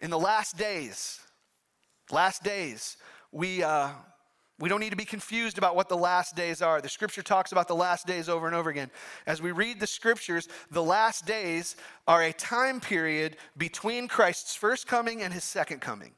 In 0.02 0.10
the 0.10 0.18
last 0.18 0.58
days, 0.58 1.20
last 2.12 2.42
days, 2.44 2.98
we, 3.32 3.62
uh, 3.62 3.90
we 4.64 4.70
don't 4.70 4.80
need 4.80 4.92
to 4.92 4.96
be 4.96 5.04
confused 5.04 5.58
about 5.58 5.76
what 5.76 5.90
the 5.90 5.98
last 5.98 6.38
days 6.38 6.62
are. 6.62 6.80
The 6.80 6.88
scripture 6.88 7.22
talks 7.22 7.52
about 7.52 7.68
the 7.68 7.76
last 7.76 8.08
days 8.08 8.30
over 8.30 8.48
and 8.48 8.56
over 8.56 8.70
again. 8.70 8.90
As 9.28 9.42
we 9.42 9.52
read 9.52 9.78
the 9.78 9.86
scriptures, 9.86 10.48
the 10.72 10.82
last 10.82 11.26
days 11.26 11.76
are 12.08 12.24
a 12.24 12.32
time 12.32 12.80
period 12.80 13.36
between 13.58 14.08
Christ's 14.08 14.56
first 14.56 14.88
coming 14.88 15.22
and 15.22 15.34
his 15.34 15.44
second 15.44 15.82
coming. 15.82 16.14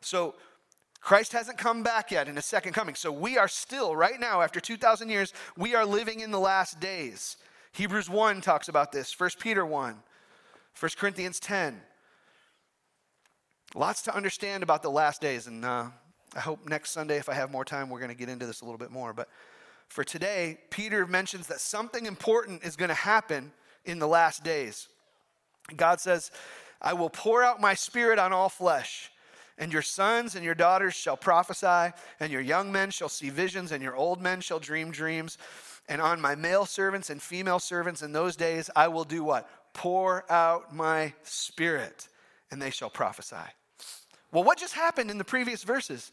So, 0.00 0.36
Christ 1.02 1.34
hasn't 1.34 1.58
come 1.58 1.82
back 1.82 2.10
yet 2.10 2.28
in 2.28 2.36
his 2.36 2.46
second 2.46 2.72
coming. 2.72 2.94
So, 2.94 3.12
we 3.12 3.36
are 3.36 3.46
still, 3.46 3.94
right 3.94 4.18
now, 4.18 4.40
after 4.40 4.58
2,000 4.58 5.10
years, 5.10 5.34
we 5.54 5.74
are 5.74 5.84
living 5.84 6.20
in 6.20 6.30
the 6.30 6.40
last 6.40 6.80
days. 6.80 7.36
Hebrews 7.72 8.08
1 8.08 8.40
talks 8.40 8.70
about 8.70 8.90
this, 8.90 9.20
1 9.20 9.32
Peter 9.38 9.66
1, 9.66 9.96
1 10.80 10.90
Corinthians 10.96 11.38
10. 11.38 11.78
Lots 13.74 14.00
to 14.00 14.16
understand 14.16 14.62
about 14.62 14.82
the 14.82 14.90
last 14.90 15.20
days, 15.20 15.46
and 15.46 15.62
uh, 15.62 15.88
I 16.34 16.40
hope 16.40 16.68
next 16.68 16.90
Sunday, 16.90 17.16
if 17.16 17.28
I 17.28 17.34
have 17.34 17.50
more 17.50 17.64
time, 17.64 17.90
we're 17.90 17.98
going 17.98 18.10
to 18.10 18.16
get 18.16 18.28
into 18.28 18.46
this 18.46 18.60
a 18.60 18.64
little 18.64 18.78
bit 18.78 18.90
more. 18.90 19.12
But 19.12 19.28
for 19.88 20.04
today, 20.04 20.58
Peter 20.70 21.06
mentions 21.06 21.48
that 21.48 21.60
something 21.60 22.06
important 22.06 22.62
is 22.64 22.76
going 22.76 22.90
to 22.90 22.94
happen 22.94 23.52
in 23.84 23.98
the 23.98 24.06
last 24.06 24.44
days. 24.44 24.88
God 25.76 26.00
says, 26.00 26.30
I 26.80 26.92
will 26.92 27.10
pour 27.10 27.42
out 27.42 27.60
my 27.60 27.74
spirit 27.74 28.18
on 28.18 28.32
all 28.32 28.48
flesh, 28.48 29.10
and 29.58 29.72
your 29.72 29.82
sons 29.82 30.36
and 30.36 30.44
your 30.44 30.54
daughters 30.54 30.94
shall 30.94 31.16
prophesy, 31.16 31.92
and 32.20 32.32
your 32.32 32.40
young 32.40 32.70
men 32.70 32.90
shall 32.90 33.08
see 33.08 33.30
visions, 33.30 33.72
and 33.72 33.82
your 33.82 33.96
old 33.96 34.22
men 34.22 34.40
shall 34.40 34.60
dream 34.60 34.90
dreams. 34.90 35.36
And 35.88 36.00
on 36.00 36.20
my 36.20 36.36
male 36.36 36.66
servants 36.66 37.10
and 37.10 37.20
female 37.20 37.58
servants 37.58 38.02
in 38.02 38.12
those 38.12 38.36
days, 38.36 38.70
I 38.76 38.88
will 38.88 39.04
do 39.04 39.24
what? 39.24 39.48
Pour 39.74 40.30
out 40.30 40.74
my 40.74 41.12
spirit, 41.24 42.08
and 42.50 42.62
they 42.62 42.70
shall 42.70 42.90
prophesy. 42.90 43.36
Well, 44.32 44.44
what 44.44 44.58
just 44.58 44.74
happened 44.74 45.10
in 45.10 45.18
the 45.18 45.24
previous 45.24 45.62
verses? 45.62 46.12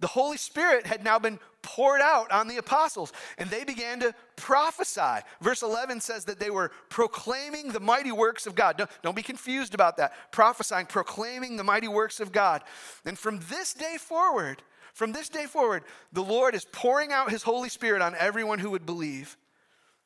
The 0.00 0.08
Holy 0.08 0.36
Spirit 0.36 0.86
had 0.86 1.04
now 1.04 1.18
been 1.18 1.38
poured 1.62 2.00
out 2.00 2.30
on 2.30 2.48
the 2.48 2.56
apostles, 2.56 3.12
and 3.38 3.48
they 3.48 3.64
began 3.64 4.00
to 4.00 4.14
prophesy. 4.36 5.24
Verse 5.40 5.62
11 5.62 6.00
says 6.00 6.24
that 6.26 6.38
they 6.40 6.50
were 6.50 6.72
proclaiming 6.90 7.68
the 7.68 7.80
mighty 7.80 8.12
works 8.12 8.46
of 8.46 8.54
God. 8.54 8.76
Don't, 8.76 8.90
don't, 9.02 9.16
be 9.16 9.22
confused 9.22 9.72
about 9.72 9.96
that. 9.96 10.12
Prophesying, 10.32 10.86
proclaiming 10.86 11.56
the 11.56 11.64
mighty 11.64 11.88
works 11.88 12.20
of 12.20 12.32
God. 12.32 12.62
And 13.04 13.18
from 13.18 13.40
this 13.48 13.72
day 13.72 13.96
forward, 13.98 14.62
from 14.92 15.12
this 15.12 15.28
day 15.28 15.46
forward, 15.46 15.84
the 16.12 16.22
Lord 16.22 16.54
is 16.54 16.66
pouring 16.66 17.12
out 17.12 17.30
his 17.30 17.42
Holy 17.42 17.68
Spirit 17.68 18.02
on 18.02 18.14
everyone 18.18 18.58
who 18.58 18.70
would 18.70 18.86
believe. 18.86 19.36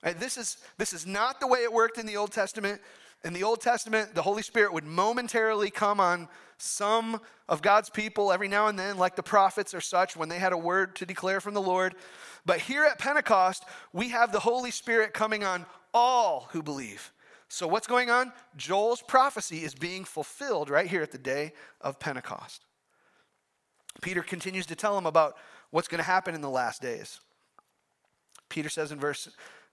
Right, 0.04 0.18
this, 0.18 0.36
is, 0.36 0.58
this 0.76 0.92
is 0.92 1.06
not 1.06 1.40
the 1.40 1.48
way 1.48 1.60
it 1.60 1.72
worked 1.72 1.98
in 1.98 2.06
the 2.06 2.16
Old 2.16 2.30
Testament. 2.30 2.80
In 3.24 3.32
the 3.32 3.42
Old 3.42 3.60
Testament, 3.60 4.14
the 4.14 4.22
Holy 4.22 4.42
Spirit 4.42 4.72
would 4.72 4.84
momentarily 4.84 5.70
come 5.70 5.98
on 5.98 6.28
some 6.56 7.20
of 7.48 7.62
God's 7.62 7.90
people 7.90 8.32
every 8.32 8.48
now 8.48 8.68
and 8.68 8.78
then, 8.78 8.96
like 8.96 9.16
the 9.16 9.22
prophets 9.22 9.74
or 9.74 9.80
such, 9.80 10.16
when 10.16 10.28
they 10.28 10.38
had 10.38 10.52
a 10.52 10.58
word 10.58 10.94
to 10.96 11.06
declare 11.06 11.40
from 11.40 11.54
the 11.54 11.62
Lord. 11.62 11.94
But 12.46 12.60
here 12.60 12.84
at 12.84 12.98
Pentecost, 12.98 13.64
we 13.92 14.10
have 14.10 14.32
the 14.32 14.40
Holy 14.40 14.70
Spirit 14.70 15.14
coming 15.14 15.44
on 15.44 15.66
all 15.92 16.48
who 16.52 16.62
believe. 16.62 17.12
So, 17.48 17.66
what's 17.66 17.86
going 17.86 18.10
on? 18.10 18.32
Joel's 18.56 19.02
prophecy 19.02 19.64
is 19.64 19.74
being 19.74 20.04
fulfilled 20.04 20.68
right 20.68 20.86
here 20.86 21.02
at 21.02 21.12
the 21.12 21.18
day 21.18 21.54
of 21.80 21.98
Pentecost. 21.98 22.64
Peter 24.00 24.22
continues 24.22 24.66
to 24.66 24.76
tell 24.76 24.96
him 24.96 25.06
about 25.06 25.36
what's 25.70 25.88
going 25.88 25.98
to 25.98 26.04
happen 26.04 26.34
in 26.34 26.40
the 26.40 26.50
last 26.50 26.82
days. 26.82 27.20
Peter 28.48 28.68
says 28.68 28.92
in 28.92 29.00
verse 29.00 29.28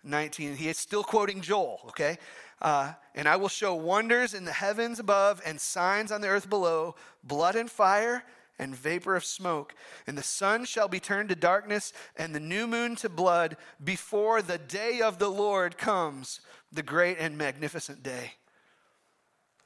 19, 0.05 0.55
he 0.55 0.69
is 0.69 0.77
still 0.77 1.03
quoting 1.03 1.41
Joel, 1.41 1.81
okay? 1.87 2.17
Uh, 2.61 2.93
and 3.13 3.27
I 3.27 3.35
will 3.35 3.49
show 3.49 3.75
wonders 3.75 4.33
in 4.33 4.45
the 4.45 4.51
heavens 4.51 4.99
above 4.99 5.41
and 5.45 5.59
signs 5.59 6.11
on 6.11 6.21
the 6.21 6.27
earth 6.27 6.49
below 6.49 6.95
blood 7.23 7.55
and 7.55 7.69
fire 7.69 8.23
and 8.57 8.75
vapor 8.75 9.15
of 9.15 9.25
smoke. 9.25 9.75
And 10.07 10.17
the 10.17 10.23
sun 10.23 10.65
shall 10.65 10.87
be 10.87 10.99
turned 10.99 11.29
to 11.29 11.35
darkness 11.35 11.91
and 12.15 12.33
the 12.33 12.39
new 12.39 12.67
moon 12.67 12.95
to 12.97 13.09
blood 13.09 13.57
before 13.83 14.41
the 14.41 14.57
day 14.57 15.01
of 15.01 15.19
the 15.19 15.29
Lord 15.29 15.77
comes, 15.77 16.39
the 16.71 16.83
great 16.83 17.17
and 17.19 17.37
magnificent 17.37 18.03
day. 18.03 18.33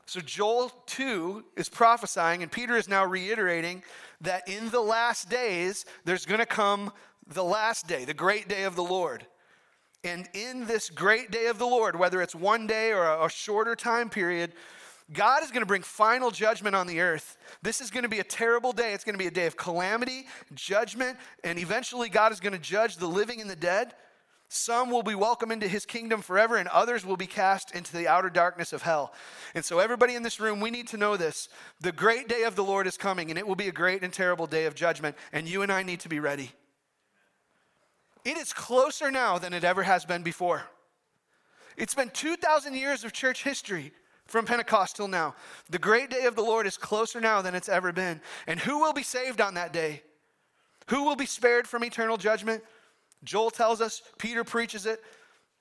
So 0.06 0.21
Joel 0.21 0.69
2 0.88 1.45
is 1.56 1.69
prophesying, 1.69 2.41
and 2.41 2.52
Peter 2.52 2.75
is 2.75 2.89
now 2.89 3.06
reiterating 3.06 3.84
that 4.21 4.49
in 4.49 4.69
the 4.69 4.80
last 4.80 5.30
days, 5.30 5.86
there's 6.04 6.25
going 6.25 6.39
to 6.39 6.47
come 6.47 6.91
the 7.28 7.43
last 7.43 7.88
day, 7.88 8.06
the 8.06 8.13
great 8.15 8.47
day 8.47 8.63
of 8.63 8.75
the 8.75 8.84
Lord. 8.84 9.28
And 10.04 10.30
in 10.34 10.66
this 10.66 10.90
great 10.90 11.30
day 11.30 11.48
of 11.48 11.60
the 11.60 11.66
Lord, 11.66 11.98
whether 11.98 12.22
it's 12.22 12.36
one 12.36 12.68
day 12.68 12.94
or 12.94 13.04
a, 13.04 13.30
shorter 13.30 13.76
time 13.76 14.10
period, 14.10 14.54
God 15.12 15.44
is 15.44 15.50
going 15.50 15.62
to 15.62 15.68
bring 15.68 15.82
final 15.82 16.32
judgment 16.32 16.76
on 16.76 16.88
the 16.88 17.02
earth. 17.02 17.38
This 17.62 17.82
is 17.82 17.90
going 17.90 18.04
to 18.04 18.10
be 18.10 18.20
a 18.20 18.24
terrible 18.24 18.72
day. 18.72 18.94
It's 18.94 19.04
going 19.04 19.16
to 19.16 19.20
be 19.20 19.28
a 19.28 19.32
day 19.32 19.46
of 19.46 19.58
calamity, 19.58 20.28
judgment, 20.54 21.18
and 21.44 21.60
eventually 21.60 22.10
God 22.10 22.32
is 22.32 22.40
going 22.40 22.54
to 22.54 22.60
judge 22.60 22.98
the 22.98 23.08
living 23.08 23.42
and 23.42 23.50
the 23.50 23.56
dead. 23.56 23.94
Some 24.52 24.90
will 24.90 25.04
be 25.04 25.16
welcomed 25.16 25.52
into 25.52 25.68
his 25.68 25.86
kingdom 25.86 26.22
forever, 26.22 26.58
and 26.58 26.68
others 26.70 27.06
will 27.06 27.18
be 27.18 27.28
cast 27.28 27.76
into 27.76 27.96
the 27.96 28.08
outer 28.08 28.32
darkness 28.32 28.74
of 28.74 28.82
hell. 28.82 29.14
And 29.54 29.64
so, 29.64 29.78
everybody 29.78 30.16
in 30.16 30.24
this 30.24 30.40
room, 30.40 30.60
we 30.60 30.72
need 30.72 30.88
to 30.88 30.98
know 30.98 31.18
this. 31.18 31.50
The 31.82 31.92
great 31.92 32.28
day 32.28 32.44
of 32.44 32.56
the 32.56 32.64
Lord 32.64 32.88
is 32.88 32.98
coming, 32.98 33.30
and 33.30 33.38
it 33.38 33.46
will 33.46 33.56
be 33.56 33.68
a 33.68 33.72
great 33.72 34.04
and 34.04 34.12
terrible 34.12 34.48
day 34.48 34.66
of 34.66 34.74
judgment, 34.74 35.16
and 35.32 35.48
you 35.48 35.62
and 35.62 35.72
I 35.72 35.84
need 35.84 36.00
to 36.00 36.10
be 36.10 36.20
ready. 36.20 36.52
It 38.25 38.38
is 38.38 38.53
closer 38.53 39.12
now 39.12 39.38
than 39.38 39.53
it 39.53 39.63
ever 39.63 39.84
has 39.84 40.05
been 40.05 40.23
before. 40.23 40.63
It's 41.77 41.95
been 41.95 42.10
2,000 42.10 42.73
years 42.73 43.03
of 43.03 43.13
church 43.13 43.43
history 43.43 43.93
from 44.25 44.45
Pentecost 44.45 44.97
till 44.97 45.08
now. 45.08 45.36
The 45.69 45.79
great 45.79 46.10
day 46.10 46.25
of 46.25 46.36
the 46.36 46.41
Lord 46.41 46.67
is 46.67 46.77
closer 46.77 47.21
now 47.21 47.41
than 47.41 47.55
it's 47.55 47.69
ever 47.69 47.91
been. 47.91 48.21
And 48.47 48.60
who 48.60 48.79
will 48.79 48.93
be 48.93 49.03
saved 49.03 49.41
on 49.41 49.53
that 49.55 49.73
day? 49.73 50.03
Who 50.89 51.03
will 51.03 51.15
be 51.15 51.25
spared 51.25 51.67
from 51.67 51.84
eternal 51.84 52.17
judgment? 52.17 52.63
Joel 53.23 53.51
tells 53.51 53.82
us, 53.82 54.01
Peter 54.17 54.43
preaches 54.43 54.86
it. 54.86 55.01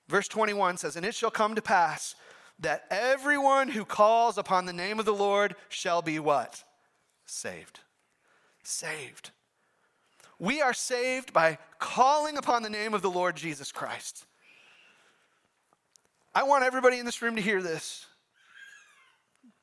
Verse 0.08 0.28
21 0.28 0.76
says, 0.78 0.96
And 0.96 1.06
it 1.06 1.14
shall 1.14 1.30
come 1.30 1.54
to 1.54 1.62
pass 1.62 2.14
that 2.60 2.84
everyone 2.90 3.68
who 3.68 3.84
calls 3.84 4.38
upon 4.38 4.66
the 4.66 4.72
name 4.72 4.98
of 4.98 5.04
the 5.04 5.14
Lord 5.14 5.54
shall 5.68 6.02
be 6.02 6.18
what? 6.18 6.62
Saved. 7.26 7.80
Saved. 8.62 9.30
We 10.38 10.61
are 10.62 10.72
saved 10.72 11.33
by 11.33 11.59
calling 11.79 12.37
upon 12.37 12.62
the 12.62 12.70
name 12.70 12.94
of 12.94 13.03
the 13.03 13.11
Lord 13.11 13.37
Jesus 13.37 13.72
Christ. 13.72 14.24
I 16.35 16.44
want 16.44 16.64
everybody 16.64 16.98
in 16.98 17.07
this 17.07 17.20
room 17.20 17.37
to 17.37 17.42
hear 17.42 17.61
this. 17.61 18.07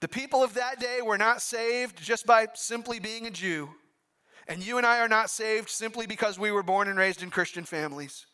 The 0.02 0.08
people 0.10 0.44
of 0.44 0.56
that 0.56 0.80
day 0.80 1.00
were 1.02 1.18
not 1.18 1.42
saved 1.42 2.02
just 2.02 2.26
by 2.26 2.48
simply 2.54 3.00
being 3.00 3.26
a 3.26 3.32
Jew. 3.32 3.70
And 4.48 4.64
you 4.66 4.78
and 4.78 4.86
I 4.86 5.00
are 5.00 5.08
not 5.08 5.30
saved 5.30 5.70
simply 5.70 6.06
because 6.06 6.38
we 6.38 6.52
were 6.52 6.64
born 6.64 6.88
and 6.88 6.98
raised 6.98 7.24
in 7.24 7.30
Christian 7.30 7.64
families. 7.64 8.26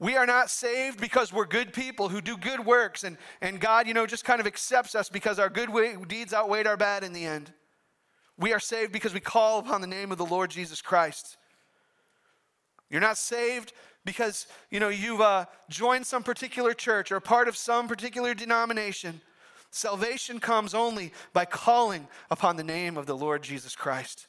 We 0.00 0.16
are 0.16 0.26
not 0.26 0.48
saved 0.48 1.00
because 1.00 1.32
we're 1.32 1.46
good 1.46 1.72
people 1.72 2.08
who 2.08 2.20
do 2.20 2.36
good 2.36 2.64
works 2.64 3.04
and, 3.04 3.18
and 3.40 3.60
God, 3.60 3.86
you 3.86 3.94
know, 3.94 4.06
just 4.06 4.24
kind 4.24 4.40
of 4.40 4.46
accepts 4.46 4.94
us 4.94 5.08
because 5.08 5.38
our 5.38 5.50
good 5.50 5.70
deeds 6.08 6.32
outweighed 6.32 6.66
our 6.66 6.76
bad 6.76 7.04
in 7.04 7.12
the 7.12 7.24
end. 7.24 7.52
We 8.38 8.52
are 8.52 8.60
saved 8.60 8.92
because 8.92 9.12
we 9.12 9.20
call 9.20 9.58
upon 9.58 9.80
the 9.80 9.86
name 9.86 10.12
of 10.12 10.18
the 10.18 10.26
Lord 10.26 10.50
Jesus 10.50 10.80
Christ. 10.80 11.36
You're 12.88 13.00
not 13.00 13.18
saved 13.18 13.72
because 14.04 14.46
you 14.70 14.80
know 14.80 14.88
you've 14.88 15.20
uh, 15.20 15.46
joined 15.68 16.06
some 16.06 16.22
particular 16.22 16.72
church 16.72 17.12
or 17.12 17.20
part 17.20 17.48
of 17.48 17.56
some 17.56 17.88
particular 17.88 18.34
denomination. 18.34 19.20
Salvation 19.70 20.40
comes 20.40 20.72
only 20.72 21.12
by 21.32 21.44
calling 21.44 22.08
upon 22.30 22.56
the 22.56 22.64
name 22.64 22.96
of 22.96 23.06
the 23.06 23.16
Lord 23.16 23.42
Jesus 23.42 23.76
Christ. 23.76 24.28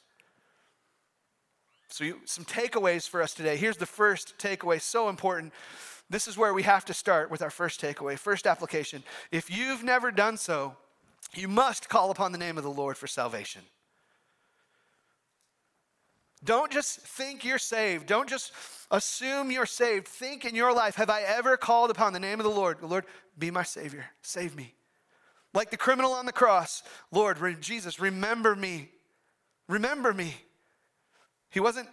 So, 1.88 2.04
you, 2.04 2.20
some 2.24 2.44
takeaways 2.44 3.08
for 3.08 3.22
us 3.22 3.32
today. 3.32 3.56
Here's 3.56 3.78
the 3.78 3.86
first 3.86 4.38
takeaway, 4.38 4.80
so 4.80 5.08
important. 5.08 5.52
This 6.08 6.28
is 6.28 6.36
where 6.36 6.52
we 6.52 6.62
have 6.64 6.84
to 6.84 6.94
start 6.94 7.30
with 7.30 7.42
our 7.42 7.50
first 7.50 7.80
takeaway, 7.80 8.18
first 8.18 8.46
application. 8.46 9.02
If 9.32 9.50
you've 9.50 9.82
never 9.82 10.12
done 10.12 10.36
so, 10.36 10.76
you 11.34 11.48
must 11.48 11.88
call 11.88 12.10
upon 12.10 12.32
the 12.32 12.38
name 12.38 12.58
of 12.58 12.64
the 12.64 12.70
Lord 12.70 12.96
for 12.96 13.06
salvation. 13.06 13.62
Don't 16.42 16.72
just 16.72 17.00
think 17.00 17.44
you're 17.44 17.58
saved. 17.58 18.06
Don't 18.06 18.28
just 18.28 18.52
assume 18.90 19.50
you're 19.50 19.66
saved. 19.66 20.08
Think 20.08 20.44
in 20.44 20.54
your 20.54 20.72
life, 20.72 20.94
have 20.94 21.10
I 21.10 21.22
ever 21.22 21.56
called 21.56 21.90
upon 21.90 22.12
the 22.12 22.20
name 22.20 22.40
of 22.40 22.44
the 22.44 22.50
Lord? 22.50 22.82
Lord, 22.82 23.04
be 23.38 23.50
my 23.50 23.62
Savior. 23.62 24.06
Save 24.22 24.56
me. 24.56 24.74
Like 25.52 25.70
the 25.70 25.76
criminal 25.76 26.12
on 26.12 26.26
the 26.26 26.32
cross, 26.32 26.82
Lord, 27.10 27.38
Jesus, 27.60 28.00
remember 28.00 28.54
me. 28.54 28.88
Remember 29.68 30.14
me. 30.14 30.34
He 31.50 31.60
wasn't, 31.60 31.88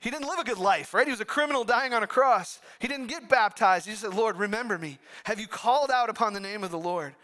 he 0.00 0.10
didn't 0.10 0.28
live 0.28 0.40
a 0.40 0.44
good 0.44 0.58
life, 0.58 0.92
right? 0.92 1.06
He 1.06 1.12
was 1.12 1.20
a 1.20 1.24
criminal 1.24 1.64
dying 1.64 1.94
on 1.94 2.02
a 2.02 2.08
cross. 2.08 2.60
He 2.80 2.88
didn't 2.88 3.06
get 3.06 3.28
baptized. 3.28 3.86
He 3.86 3.94
said, 3.94 4.12
Lord, 4.12 4.36
remember 4.36 4.76
me. 4.76 4.98
Have 5.24 5.40
you 5.40 5.46
called 5.46 5.90
out 5.90 6.10
upon 6.10 6.32
the 6.32 6.40
name 6.40 6.64
of 6.64 6.70
the 6.70 6.78
Lord? 6.78 7.14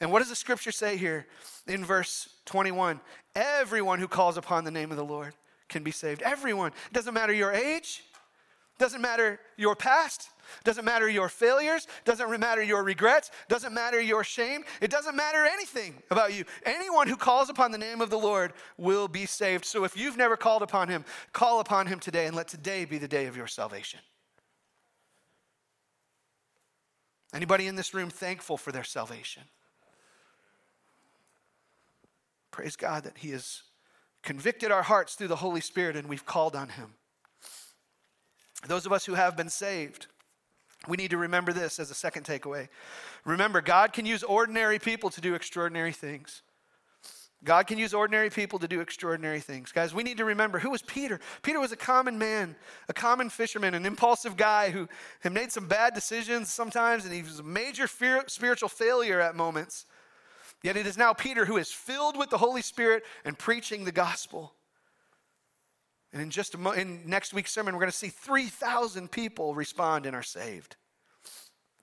And 0.00 0.10
what 0.10 0.18
does 0.18 0.28
the 0.28 0.36
scripture 0.36 0.72
say 0.72 0.96
here 0.96 1.26
in 1.68 1.84
verse 1.84 2.28
21? 2.46 3.00
Everyone 3.36 4.00
who 4.00 4.08
calls 4.08 4.36
upon 4.36 4.64
the 4.64 4.70
name 4.72 4.90
of 4.90 4.96
the 4.96 5.04
Lord 5.04 5.34
can 5.68 5.82
be 5.82 5.90
saved. 5.90 6.22
Everyone. 6.22 6.72
It 6.86 6.92
doesn't 6.92 7.14
matter 7.14 7.32
your 7.32 7.52
age, 7.52 8.04
doesn't 8.78 9.00
matter 9.00 9.40
your 9.56 9.76
past, 9.76 10.28
doesn't 10.64 10.84
matter 10.84 11.08
your 11.08 11.28
failures, 11.28 11.86
doesn't 12.04 12.38
matter 12.40 12.62
your 12.62 12.82
regrets, 12.82 13.30
doesn't 13.48 13.72
matter 13.72 14.00
your 14.00 14.24
shame. 14.24 14.64
It 14.80 14.90
doesn't 14.90 15.16
matter 15.16 15.46
anything 15.46 16.02
about 16.10 16.34
you. 16.34 16.44
Anyone 16.64 17.08
who 17.08 17.16
calls 17.16 17.48
upon 17.48 17.72
the 17.72 17.78
name 17.78 18.00
of 18.00 18.10
the 18.10 18.18
Lord 18.18 18.52
will 18.76 19.08
be 19.08 19.26
saved. 19.26 19.64
So 19.64 19.84
if 19.84 19.96
you've 19.96 20.16
never 20.16 20.36
called 20.36 20.62
upon 20.62 20.88
him, 20.88 21.04
call 21.32 21.60
upon 21.60 21.86
him 21.86 22.00
today 22.00 22.26
and 22.26 22.36
let 22.36 22.48
today 22.48 22.84
be 22.84 22.98
the 22.98 23.08
day 23.08 23.26
of 23.26 23.36
your 23.36 23.46
salvation. 23.46 24.00
Anybody 27.34 27.66
in 27.66 27.74
this 27.74 27.92
room 27.92 28.10
thankful 28.10 28.56
for 28.56 28.70
their 28.70 28.84
salvation? 28.84 29.42
Praise 32.52 32.76
God 32.76 33.02
that 33.02 33.18
He 33.18 33.30
has 33.30 33.62
convicted 34.24 34.72
our 34.72 34.82
hearts 34.82 35.14
through 35.14 35.28
the 35.28 35.36
Holy 35.36 35.60
Spirit 35.60 35.96
and 35.96 36.08
we've 36.08 36.26
called 36.26 36.56
on 36.56 36.70
Him. 36.70 36.94
Those 38.66 38.86
of 38.86 38.92
us 38.92 39.04
who 39.04 39.14
have 39.14 39.36
been 39.36 39.50
saved, 39.50 40.06
we 40.88 40.96
need 40.96 41.10
to 41.10 41.18
remember 41.18 41.52
this 41.52 41.78
as 41.78 41.90
a 41.90 41.94
second 41.94 42.24
takeaway. 42.24 42.68
Remember, 43.24 43.60
God 43.60 43.92
can 43.92 44.06
use 44.06 44.22
ordinary 44.22 44.78
people 44.78 45.10
to 45.10 45.20
do 45.20 45.34
extraordinary 45.34 45.92
things. 45.92 46.42
God 47.44 47.66
can 47.66 47.76
use 47.76 47.92
ordinary 47.92 48.30
people 48.30 48.58
to 48.58 48.66
do 48.66 48.80
extraordinary 48.80 49.40
things. 49.40 49.70
Guys, 49.70 49.94
we 49.94 50.02
need 50.02 50.16
to 50.16 50.24
remember 50.24 50.58
who 50.58 50.70
was 50.70 50.80
Peter? 50.80 51.20
Peter 51.42 51.60
was 51.60 51.72
a 51.72 51.76
common 51.76 52.16
man, 52.16 52.56
a 52.88 52.94
common 52.94 53.28
fisherman, 53.28 53.74
an 53.74 53.84
impulsive 53.84 54.38
guy 54.38 54.70
who 54.70 54.88
had 55.20 55.32
made 55.32 55.52
some 55.52 55.68
bad 55.68 55.92
decisions 55.92 56.50
sometimes, 56.50 57.04
and 57.04 57.12
he 57.12 57.22
was 57.22 57.40
a 57.40 57.42
major 57.42 57.86
fear, 57.86 58.24
spiritual 58.28 58.70
failure 58.70 59.20
at 59.20 59.36
moments. 59.36 59.84
Yet 60.64 60.78
it 60.78 60.86
is 60.86 60.96
now 60.96 61.12
Peter 61.12 61.44
who 61.44 61.58
is 61.58 61.70
filled 61.70 62.16
with 62.16 62.30
the 62.30 62.38
Holy 62.38 62.62
Spirit 62.62 63.04
and 63.26 63.38
preaching 63.38 63.84
the 63.84 63.92
gospel. 63.92 64.54
And 66.10 66.22
in 66.22 66.30
just 66.30 66.54
a 66.54 66.58
mo- 66.58 66.72
in 66.72 67.02
next 67.04 67.34
week's 67.34 67.52
sermon, 67.52 67.74
we're 67.74 67.80
going 67.80 67.92
to 67.92 67.96
see 67.96 68.08
3,000 68.08 69.10
people 69.10 69.54
respond 69.54 70.06
and 70.06 70.16
are 70.16 70.22
saved. 70.22 70.76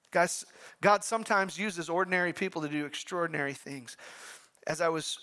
Guys, 0.10 0.46
God 0.82 1.04
sometimes 1.04 1.60
uses 1.60 1.90
ordinary 1.90 2.34
people 2.34 2.64
to 2.64 2.68
do 2.68 2.86
extraordinary 2.88 3.54
things. 3.54 3.98
As 4.66 4.82
I 4.82 4.90
was 4.90 5.20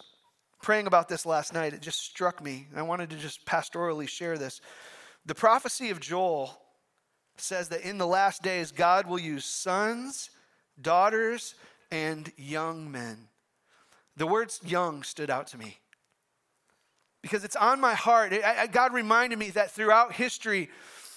praying 0.63 0.87
about 0.87 1.09
this 1.09 1.27
last 1.27 1.53
night, 1.53 1.75
it 1.75 1.83
just 1.83 1.99
struck 1.99 2.41
me, 2.41 2.69
and 2.71 2.79
I 2.79 2.83
wanted 2.83 3.11
to 3.11 3.17
just 3.17 3.45
pastorally 3.45 4.09
share 4.09 4.39
this. 4.39 4.61
The 5.27 5.35
prophecy 5.35 5.91
of 5.91 5.99
Joel 5.99 6.57
says 7.39 7.71
that 7.71 7.81
in 7.81 7.99
the 7.99 8.07
last 8.07 8.41
days, 8.41 8.71
God 8.71 9.09
will 9.09 9.19
use 9.19 9.45
sons, 9.45 10.31
daughters, 10.81 11.57
and 11.91 12.31
young 12.37 12.89
men 12.93 13.29
the 14.19 14.27
words 14.27 14.61
young 14.65 15.03
stood 15.03 15.31
out 15.31 15.47
to 15.49 15.59
me 15.59 15.79
because 17.23 17.45
it's 17.45 17.57
on 17.57 17.81
my 17.81 17.95
heart. 17.95 18.33
I, 18.33 18.67
God 18.67 18.93
reminded 18.93 19.39
me 19.39 19.51
that 19.51 19.71
throughout 19.71 20.13
history, 20.13 20.71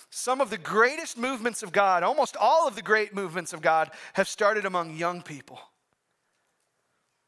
some 0.09 0.41
of 0.41 0.49
the 0.49 0.57
greatest 0.57 1.17
movements 1.17 1.63
of 1.63 1.71
God, 1.71 2.03
almost 2.03 2.37
all 2.37 2.67
of 2.67 2.75
the 2.75 2.81
great 2.81 3.13
movements 3.13 3.53
of 3.53 3.61
God, 3.61 3.91
have 4.13 4.27
started 4.27 4.65
among 4.65 4.95
young 4.95 5.21
people. 5.21 5.59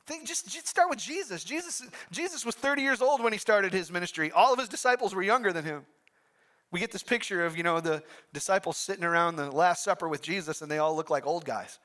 Think, 0.06 0.28
just, 0.28 0.50
just 0.50 0.68
start 0.68 0.90
with 0.90 1.00
Jesus. 1.00 1.44
Jesus. 1.44 1.82
Jesus 2.12 2.46
was 2.46 2.56
30 2.56 2.82
years 2.82 3.02
old 3.02 3.24
when 3.24 3.32
he 3.32 3.40
started 3.40 3.72
his 3.72 3.90
ministry. 3.90 4.32
All 4.32 4.52
of 4.52 4.60
his 4.60 4.68
disciples 4.68 5.16
were 5.16 5.24
younger 5.24 5.54
than 5.54 5.64
him. 5.64 5.86
We 6.72 6.80
get 6.80 6.92
this 6.92 7.04
picture 7.04 7.46
of, 7.46 7.56
you 7.56 7.64
know, 7.64 7.80
the 7.80 8.04
disciples 8.34 8.78
sitting 8.78 9.06
around 9.06 9.38
the 9.38 9.50
Last 9.50 9.84
Supper 9.84 10.10
with 10.10 10.22
Jesus 10.22 10.62
and 10.62 10.70
they 10.70 10.80
all 10.80 10.96
look 10.96 11.10
like 11.10 11.26
old 11.26 11.46
guys. 11.46 11.80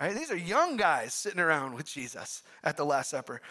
Right? 0.00 0.14
These 0.14 0.30
are 0.30 0.36
young 0.36 0.78
guys 0.78 1.12
sitting 1.12 1.40
around 1.40 1.74
with 1.74 1.84
Jesus 1.84 2.42
at 2.64 2.78
the 2.78 2.86
Last 2.86 3.10
Supper. 3.10 3.42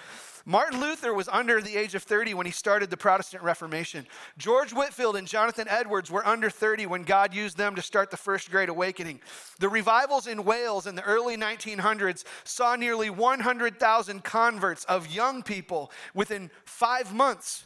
Martin 0.45 0.81
Luther 0.81 1.13
was 1.13 1.27
under 1.27 1.61
the 1.61 1.75
age 1.77 1.93
of 1.93 2.01
30 2.01 2.33
when 2.33 2.47
he 2.47 2.51
started 2.51 2.89
the 2.89 2.97
Protestant 2.97 3.43
Reformation. 3.43 4.07
George 4.35 4.73
Whitefield 4.73 5.15
and 5.15 5.27
Jonathan 5.27 5.67
Edwards 5.69 6.09
were 6.09 6.25
under 6.25 6.49
30 6.49 6.87
when 6.87 7.03
God 7.03 7.35
used 7.35 7.55
them 7.55 7.75
to 7.75 7.83
start 7.83 8.09
the 8.09 8.17
First 8.17 8.49
Great 8.49 8.67
Awakening. 8.67 9.19
The 9.59 9.69
revivals 9.69 10.25
in 10.25 10.43
Wales 10.43 10.87
in 10.87 10.95
the 10.95 11.03
early 11.03 11.37
1900s 11.37 12.23
saw 12.45 12.75
nearly 12.75 13.11
100,000 13.11 14.23
converts 14.23 14.85
of 14.85 15.13
young 15.13 15.43
people 15.43 15.91
within 16.15 16.49
five 16.65 17.13
months. 17.13 17.65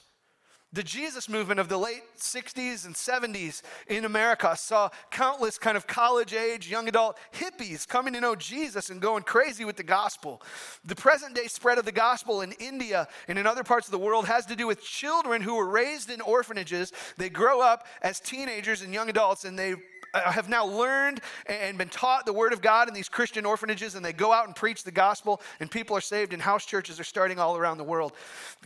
The 0.74 0.82
Jesus 0.82 1.30
movement 1.30 1.60
of 1.60 1.70
the 1.70 1.78
late 1.78 2.02
60s 2.18 2.88
and 2.88 2.96
70s 2.96 3.62
in 3.88 4.06
America 4.06 4.56
saw 4.58 4.90
countless 5.12 5.60
kind 5.60 5.78
of 5.78 5.86
college 5.86 6.34
age, 6.34 6.68
young 6.68 6.88
adult 6.88 7.16
hippies 7.32 7.88
coming 7.88 8.14
to 8.14 8.20
know 8.20 8.36
Jesus 8.36 8.90
and 8.90 9.00
going 9.00 9.22
crazy 9.22 9.66
with 9.66 9.78
the 9.78 9.84
gospel. 9.84 10.42
The 10.84 10.96
present 10.96 11.36
day 11.36 11.46
spread 11.46 11.78
of 11.78 11.86
the 11.86 11.92
gospel 11.92 12.42
in 12.42 12.54
India 12.54 13.08
and 13.28 13.38
in 13.38 13.46
other 13.46 13.64
parts 13.64 13.88
of 13.88 13.92
the 13.92 14.00
world 14.00 14.26
has 14.26 14.48
to 14.48 14.56
do 14.56 14.66
with 14.66 14.82
children 14.82 15.44
who 15.44 15.56
were 15.56 15.70
raised 15.70 16.10
in 16.10 16.22
orphanages. 16.22 16.92
They 17.18 17.30
grow 17.30 17.62
up 17.62 17.86
as 18.02 18.20
teenagers 18.20 18.82
and 18.82 18.92
young 18.92 19.10
adults 19.10 19.46
and 19.46 19.60
they 19.60 19.76
uh, 20.14 20.32
have 20.32 20.50
now 20.50 20.66
learned 20.66 21.22
and 21.46 21.78
been 21.78 21.90
taught 21.90 22.26
the 22.26 22.34
Word 22.34 22.54
of 22.54 22.62
God 22.62 22.88
in 22.88 22.94
these 22.94 23.10
Christian 23.10 23.46
orphanages, 23.46 23.96
and 23.96 24.06
they 24.06 24.14
go 24.14 24.32
out 24.32 24.46
and 24.46 24.56
preach 24.56 24.84
the 24.84 24.92
gospel, 24.92 25.42
and 25.60 25.70
people 25.70 25.98
are 25.98 26.02
saved, 26.02 26.34
and 26.34 26.42
house 26.42 26.66
churches 26.66 27.00
are 27.00 27.04
starting 27.04 27.40
all 27.40 27.58
around 27.58 27.78
the 27.78 27.84
world. 27.84 28.14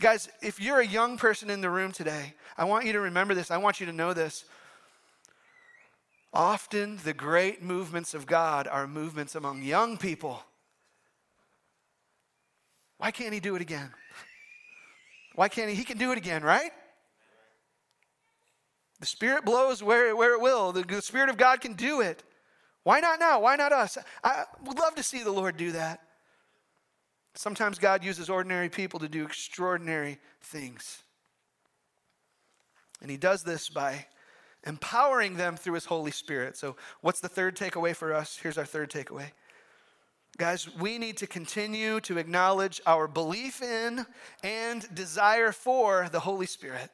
Guys, 0.00 0.28
if 0.42 0.60
you're 0.60 0.80
a 0.80 0.86
young 0.86 1.16
person 1.16 1.50
in 1.50 1.60
the 1.60 1.70
room 1.70 1.92
today, 1.92 2.34
I 2.56 2.64
want 2.64 2.86
you 2.86 2.92
to 2.92 3.00
remember 3.00 3.34
this. 3.34 3.50
I 3.50 3.58
want 3.58 3.80
you 3.80 3.86
to 3.86 3.92
know 3.92 4.12
this. 4.12 4.44
Often, 6.32 6.98
the 7.04 7.14
great 7.14 7.62
movements 7.62 8.12
of 8.12 8.26
God 8.26 8.68
are 8.68 8.86
movements 8.86 9.34
among 9.34 9.62
young 9.62 9.96
people. 9.96 10.42
Why 12.98 13.10
can't 13.10 13.32
He 13.32 13.40
do 13.40 13.54
it 13.54 13.62
again? 13.62 13.90
Why 15.34 15.48
can't 15.48 15.70
He? 15.70 15.76
He 15.76 15.84
can 15.84 15.98
do 15.98 16.12
it 16.12 16.18
again, 16.18 16.42
right? 16.42 16.72
The 19.00 19.06
Spirit 19.06 19.44
blows 19.44 19.82
where, 19.82 20.14
where 20.16 20.34
it 20.34 20.40
will. 20.40 20.72
The, 20.72 20.82
the 20.82 21.02
Spirit 21.02 21.28
of 21.28 21.36
God 21.36 21.60
can 21.60 21.74
do 21.74 22.00
it. 22.00 22.22
Why 22.82 23.00
not 23.00 23.20
now? 23.20 23.40
Why 23.40 23.56
not 23.56 23.72
us? 23.72 23.98
I 24.24 24.44
would 24.64 24.78
love 24.78 24.94
to 24.96 25.02
see 25.02 25.22
the 25.22 25.30
Lord 25.30 25.56
do 25.56 25.72
that. 25.72 26.00
Sometimes 27.34 27.78
God 27.78 28.02
uses 28.02 28.28
ordinary 28.28 28.68
people 28.68 28.98
to 29.00 29.08
do 29.08 29.24
extraordinary 29.24 30.18
things. 30.40 31.02
And 33.00 33.10
He 33.10 33.16
does 33.16 33.44
this 33.44 33.68
by 33.68 34.06
empowering 34.66 35.36
them 35.36 35.56
through 35.56 35.74
His 35.74 35.84
Holy 35.84 36.10
Spirit. 36.10 36.56
So, 36.56 36.76
what's 37.00 37.20
the 37.20 37.28
third 37.28 37.56
takeaway 37.56 37.94
for 37.94 38.12
us? 38.12 38.38
Here's 38.42 38.58
our 38.58 38.64
third 38.64 38.90
takeaway. 38.90 39.30
Guys, 40.36 40.68
we 40.76 40.98
need 40.98 41.16
to 41.18 41.26
continue 41.26 42.00
to 42.00 42.18
acknowledge 42.18 42.80
our 42.86 43.06
belief 43.08 43.62
in 43.62 44.06
and 44.42 44.94
desire 44.94 45.52
for 45.52 46.08
the 46.10 46.20
Holy 46.20 46.46
Spirit. 46.46 46.90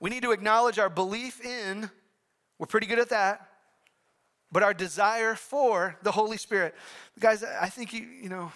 We 0.00 0.10
need 0.10 0.22
to 0.22 0.32
acknowledge 0.32 0.78
our 0.78 0.88
belief 0.90 1.44
in, 1.44 1.90
we're 2.58 2.66
pretty 2.66 2.86
good 2.86 2.98
at 2.98 3.10
that, 3.10 3.48
but 4.50 4.62
our 4.62 4.74
desire 4.74 5.34
for 5.34 5.96
the 6.02 6.12
Holy 6.12 6.36
Spirit. 6.36 6.74
Guys, 7.18 7.42
I 7.42 7.68
think 7.68 7.92
you, 7.92 8.02
you 8.02 8.28
know, 8.28 8.52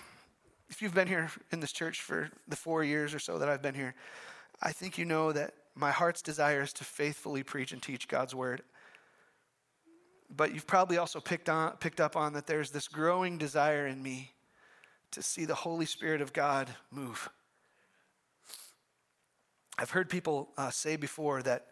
if 0.70 0.80
you've 0.80 0.94
been 0.94 1.08
here 1.08 1.30
in 1.50 1.60
this 1.60 1.72
church 1.72 2.00
for 2.00 2.30
the 2.48 2.56
four 2.56 2.82
years 2.82 3.12
or 3.12 3.18
so 3.18 3.38
that 3.38 3.48
I've 3.48 3.62
been 3.62 3.74
here, 3.74 3.94
I 4.62 4.72
think 4.72 4.96
you 4.96 5.04
know 5.04 5.32
that 5.32 5.54
my 5.74 5.90
heart's 5.90 6.22
desire 6.22 6.62
is 6.62 6.72
to 6.74 6.84
faithfully 6.84 7.42
preach 7.42 7.72
and 7.72 7.82
teach 7.82 8.08
God's 8.08 8.34
word. 8.34 8.62
But 10.34 10.54
you've 10.54 10.66
probably 10.66 10.96
also 10.96 11.20
picked, 11.20 11.48
on, 11.48 11.72
picked 11.76 12.00
up 12.00 12.16
on 12.16 12.32
that 12.34 12.46
there's 12.46 12.70
this 12.70 12.88
growing 12.88 13.36
desire 13.36 13.86
in 13.86 14.02
me 14.02 14.32
to 15.10 15.22
see 15.22 15.44
the 15.44 15.54
Holy 15.54 15.84
Spirit 15.84 16.22
of 16.22 16.32
God 16.32 16.70
move. 16.90 17.28
I've 19.82 19.90
heard 19.90 20.08
people 20.08 20.48
uh, 20.56 20.70
say 20.70 20.94
before 20.94 21.42
that 21.42 21.66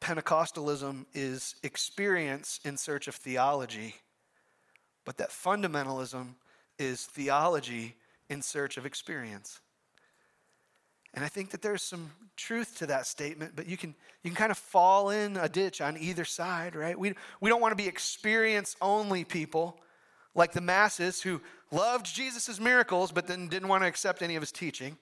Pentecostalism 0.00 1.06
is 1.14 1.54
experience 1.62 2.58
in 2.64 2.76
search 2.76 3.06
of 3.06 3.14
theology, 3.14 3.94
but 5.04 5.18
that 5.18 5.30
fundamentalism 5.30 6.34
is 6.80 7.06
theology 7.06 7.94
in 8.28 8.42
search 8.42 8.76
of 8.76 8.84
experience. 8.84 9.60
And 11.14 11.24
I 11.24 11.28
think 11.28 11.50
that 11.50 11.62
there's 11.62 11.84
some 11.84 12.10
truth 12.36 12.78
to 12.78 12.86
that 12.86 13.06
statement, 13.06 13.52
but 13.54 13.68
you 13.68 13.76
can, 13.76 13.94
you 14.24 14.30
can 14.30 14.36
kind 14.36 14.50
of 14.50 14.58
fall 14.58 15.10
in 15.10 15.36
a 15.36 15.48
ditch 15.48 15.80
on 15.80 15.96
either 15.98 16.24
side, 16.24 16.74
right? 16.74 16.98
We, 16.98 17.14
we 17.40 17.48
don't 17.48 17.60
want 17.60 17.70
to 17.70 17.80
be 17.80 17.86
experience 17.86 18.74
only 18.82 19.22
people 19.22 19.78
like 20.34 20.50
the 20.50 20.60
masses 20.60 21.22
who 21.22 21.40
loved 21.70 22.12
Jesus' 22.12 22.58
miracles 22.58 23.12
but 23.12 23.28
then 23.28 23.46
didn't 23.46 23.68
want 23.68 23.84
to 23.84 23.86
accept 23.86 24.22
any 24.22 24.34
of 24.34 24.42
his 24.42 24.50
teaching. 24.50 24.98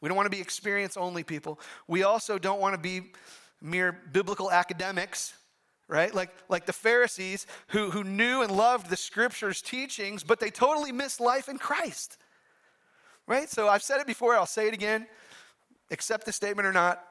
We 0.00 0.08
don't 0.08 0.16
want 0.16 0.26
to 0.26 0.36
be 0.36 0.40
experience 0.40 0.96
only 0.96 1.22
people. 1.22 1.58
We 1.88 2.02
also 2.02 2.38
don't 2.38 2.60
want 2.60 2.74
to 2.74 2.80
be 2.80 3.12
mere 3.60 3.92
biblical 4.12 4.50
academics, 4.50 5.34
right? 5.88 6.14
Like, 6.14 6.30
like 6.48 6.66
the 6.66 6.72
Pharisees 6.72 7.46
who, 7.68 7.90
who 7.90 8.04
knew 8.04 8.42
and 8.42 8.50
loved 8.50 8.90
the 8.90 8.96
scriptures' 8.96 9.62
teachings, 9.62 10.22
but 10.22 10.40
they 10.40 10.50
totally 10.50 10.92
missed 10.92 11.20
life 11.20 11.48
in 11.48 11.58
Christ, 11.58 12.18
right? 13.26 13.48
So 13.48 13.68
I've 13.68 13.82
said 13.82 14.00
it 14.00 14.06
before, 14.06 14.36
I'll 14.36 14.46
say 14.46 14.68
it 14.68 14.74
again. 14.74 15.06
Accept 15.90 16.26
the 16.26 16.32
statement 16.32 16.66
or 16.66 16.72
not, 16.72 17.02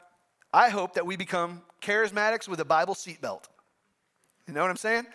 I 0.54 0.70
hope 0.70 0.94
that 0.94 1.06
we 1.06 1.16
become 1.16 1.62
charismatics 1.82 2.48
with 2.48 2.60
a 2.60 2.66
Bible 2.66 2.94
seatbelt. 2.94 3.46
You 4.48 4.54
know 4.54 4.62
what 4.62 4.70
I'm 4.70 4.78
saying? 4.78 5.06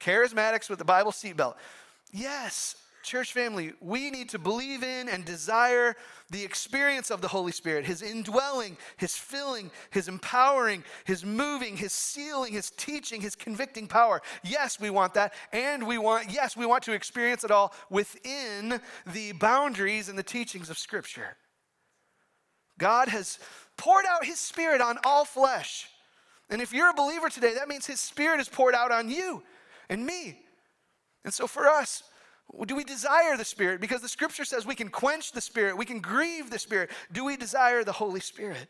Charismatics 0.00 0.68
with 0.68 0.78
the 0.78 0.84
Bible 0.84 1.12
seatbelt. 1.12 1.54
Yes, 2.12 2.76
church 3.02 3.32
family, 3.32 3.72
we 3.80 4.10
need 4.10 4.28
to 4.30 4.38
believe 4.38 4.82
in 4.82 5.08
and 5.08 5.24
desire 5.24 5.94
the 6.30 6.44
experience 6.44 7.10
of 7.10 7.20
the 7.20 7.28
Holy 7.28 7.52
Spirit, 7.52 7.84
His 7.84 8.02
indwelling, 8.02 8.76
His 8.96 9.16
filling, 9.16 9.70
His 9.90 10.08
empowering, 10.08 10.84
His 11.04 11.24
moving, 11.24 11.76
His 11.76 11.92
sealing, 11.92 12.52
His 12.52 12.70
teaching, 12.70 13.20
His 13.20 13.34
convicting 13.34 13.86
power. 13.86 14.22
Yes, 14.42 14.80
we 14.80 14.90
want 14.90 15.14
that. 15.14 15.34
And 15.52 15.86
we 15.86 15.98
want, 15.98 16.32
yes, 16.32 16.56
we 16.56 16.66
want 16.66 16.84
to 16.84 16.92
experience 16.92 17.44
it 17.44 17.50
all 17.50 17.74
within 17.90 18.80
the 19.12 19.32
boundaries 19.32 20.08
and 20.08 20.18
the 20.18 20.22
teachings 20.22 20.70
of 20.70 20.78
Scripture. 20.78 21.36
God 22.78 23.08
has 23.08 23.38
poured 23.76 24.04
out 24.08 24.24
His 24.24 24.38
Spirit 24.38 24.80
on 24.80 24.98
all 25.04 25.24
flesh. 25.24 25.88
And 26.50 26.60
if 26.60 26.72
you're 26.72 26.90
a 26.90 26.94
believer 26.94 27.28
today, 27.28 27.54
that 27.54 27.68
means 27.68 27.86
His 27.86 28.00
Spirit 28.00 28.40
is 28.40 28.48
poured 28.48 28.74
out 28.74 28.92
on 28.92 29.08
you 29.10 29.42
and 29.88 30.04
me. 30.04 30.38
And 31.24 31.32
so 31.32 31.46
for 31.46 31.68
us, 31.68 32.02
do 32.66 32.76
we 32.76 32.84
desire 32.84 33.36
the 33.36 33.44
Spirit? 33.44 33.80
Because 33.80 34.02
the 34.02 34.08
scripture 34.08 34.44
says 34.44 34.66
we 34.66 34.74
can 34.74 34.88
quench 34.88 35.32
the 35.32 35.40
Spirit, 35.40 35.76
we 35.76 35.84
can 35.84 36.00
grieve 36.00 36.50
the 36.50 36.58
Spirit. 36.58 36.90
Do 37.10 37.24
we 37.24 37.36
desire 37.36 37.82
the 37.84 37.92
Holy 37.92 38.20
Spirit? 38.20 38.68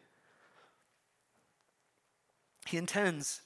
He 2.67 2.77
intends 2.77 3.43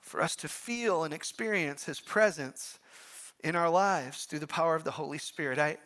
for 0.00 0.20
us 0.20 0.34
to 0.36 0.48
feel 0.48 1.04
and 1.04 1.12
experience 1.12 1.84
His 1.84 2.00
presence 2.00 2.78
in 3.44 3.54
our 3.56 3.68
lives 3.68 4.24
through 4.24 4.38
the 4.38 4.46
power 4.46 4.74
of 4.74 4.84
the 4.84 4.90
Holy 4.90 5.18
Spirit. 5.18 5.58
I 5.58 5.76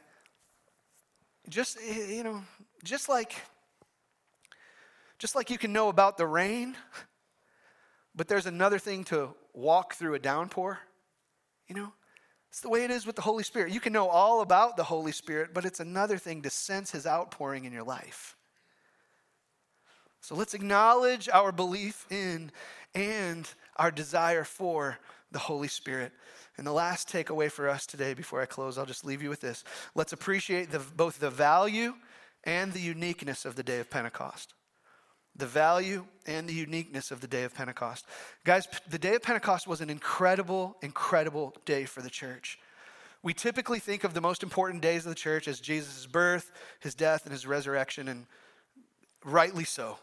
just, 1.49 1.79
you 1.85 2.23
know, 2.23 2.43
just 2.85 3.09
like 3.09 3.35
just 5.19 5.35
like 5.35 5.51
you 5.51 5.59
can 5.59 5.73
know 5.73 5.89
about 5.89 6.19
the 6.19 6.27
rain, 6.27 6.77
but 8.15 8.29
there's 8.29 8.47
another 8.47 8.79
thing 8.79 9.03
to 9.05 9.31
walk 9.55 9.95
through 9.95 10.15
a 10.15 10.19
downpour, 10.19 10.79
you 11.69 11.75
know? 11.75 11.93
It's 12.51 12.61
the 12.61 12.69
way 12.69 12.85
it 12.85 12.91
is 12.91 13.07
with 13.07 13.17
the 13.17 13.23
Holy 13.23 13.45
Spirit. 13.45 13.73
You 13.73 13.81
can 13.81 13.93
know 13.93 14.09
all 14.09 14.41
about 14.41 14.77
the 14.77 14.85
Holy 14.85 15.13
Spirit, 15.13 15.51
but 15.53 15.65
it's 15.65 15.81
another 15.81 16.19
thing 16.19 16.43
to 16.43 16.51
sense 16.51 16.91
His 16.91 17.07
outpouring 17.07 17.65
in 17.65 17.73
your 17.73 17.83
life. 17.83 18.37
So 20.21 20.35
let's 20.35 20.55
acknowledge 20.55 21.29
our 21.29 21.53
belief 21.53 22.07
in 22.11 22.51
and 22.95 23.49
our 23.77 23.91
desire 23.91 24.45
for 24.45 24.99
the 25.31 25.39
Holy 25.39 25.69
Spirit. 25.69 26.13
And 26.57 26.67
the 26.67 26.73
last 26.73 27.09
takeaway 27.09 27.51
for 27.51 27.69
us 27.69 27.87
today, 27.87 28.15
before 28.15 28.41
I 28.41 28.47
close, 28.47 28.79
I'll 28.79 28.87
just 28.87 29.05
leave 29.05 29.23
you 29.23 29.29
with 29.29 29.41
this. 29.41 29.63
Let's 29.95 30.13
appreciate 30.13 30.71
the, 30.71 30.79
both 30.79 31.21
the 31.21 31.31
value 31.31 31.95
and 32.45 32.73
the 32.73 32.81
uniqueness 32.81 33.45
of 33.45 33.57
the 33.57 33.63
day 33.63 33.81
of 33.81 33.91
Pentecost 33.91 34.55
the 35.39 35.47
value 35.47 36.07
and 36.27 36.49
the 36.49 36.55
uniqueness 36.55 37.11
of 37.11 37.21
the 37.21 37.29
day 37.29 37.45
of 37.45 37.55
Pentecost. 37.55 38.07
Guys, 38.45 38.67
the 38.89 38.99
day 38.99 39.15
of 39.15 39.23
Pentecost 39.23 39.67
was 39.67 39.81
an 39.81 39.91
incredible, 39.91 40.77
incredible 40.83 41.55
day 41.65 41.85
for 41.85 42.03
the 42.03 42.11
church. 42.11 42.59
We 43.23 43.35
typically 43.35 43.79
think 43.79 44.05
of 44.05 44.15
the 44.15 44.21
most 44.21 44.43
important 44.43 44.83
days 44.83 45.05
of 45.05 45.11
the 45.11 45.17
church 45.17 45.49
as 45.49 45.61
Jesus' 45.61 46.07
birth, 46.07 46.53
his 46.81 46.95
death, 46.95 47.25
and 47.25 47.33
his 47.33 47.47
resurrection, 47.47 48.09
and 48.09 48.27
rightly 49.25 49.65
so. 49.65 49.99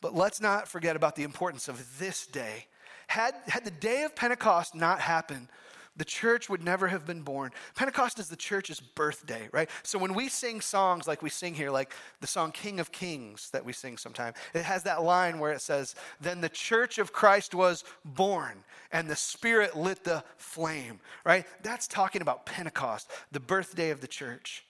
But 0.00 0.14
let's 0.14 0.40
not 0.40 0.68
forget 0.68 0.96
about 0.96 1.16
the 1.16 1.22
importance 1.22 1.68
of 1.68 1.98
this 1.98 2.26
day. 2.26 2.66
Had, 3.06 3.34
had 3.46 3.64
the 3.64 3.70
day 3.70 4.04
of 4.04 4.16
Pentecost 4.16 4.74
not 4.74 5.00
happened, 5.00 5.48
the 5.96 6.04
church 6.04 6.48
would 6.48 6.62
never 6.62 6.88
have 6.88 7.06
been 7.06 7.22
born. 7.22 7.52
Pentecost 7.76 8.18
is 8.18 8.28
the 8.28 8.36
church's 8.36 8.80
birthday, 8.80 9.48
right? 9.52 9.70
So 9.84 9.98
when 9.98 10.12
we 10.12 10.28
sing 10.28 10.60
songs 10.60 11.06
like 11.06 11.22
we 11.22 11.30
sing 11.30 11.54
here, 11.54 11.70
like 11.70 11.92
the 12.20 12.26
song 12.26 12.50
King 12.50 12.80
of 12.80 12.90
Kings 12.90 13.50
that 13.50 13.64
we 13.64 13.72
sing 13.72 13.96
sometime, 13.96 14.34
it 14.54 14.64
has 14.64 14.82
that 14.84 15.02
line 15.02 15.38
where 15.38 15.52
it 15.52 15.60
says, 15.60 15.94
Then 16.20 16.40
the 16.40 16.48
church 16.48 16.98
of 16.98 17.12
Christ 17.12 17.54
was 17.54 17.84
born, 18.04 18.64
and 18.90 19.08
the 19.08 19.16
Spirit 19.16 19.76
lit 19.76 20.02
the 20.02 20.24
flame, 20.36 20.98
right? 21.24 21.46
That's 21.62 21.86
talking 21.86 22.22
about 22.22 22.44
Pentecost, 22.44 23.10
the 23.30 23.40
birthday 23.40 23.90
of 23.90 24.00
the 24.00 24.08
church. 24.08 24.64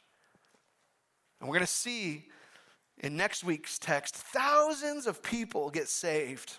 And 1.41 1.49
we're 1.49 1.57
going 1.57 1.67
to 1.67 1.73
see 1.73 2.27
in 2.99 3.17
next 3.17 3.45
week's 3.45 3.79
text 3.79 4.15
thousands 4.15 5.07
of 5.07 5.23
people 5.23 5.71
get 5.71 5.89
saved, 5.89 6.59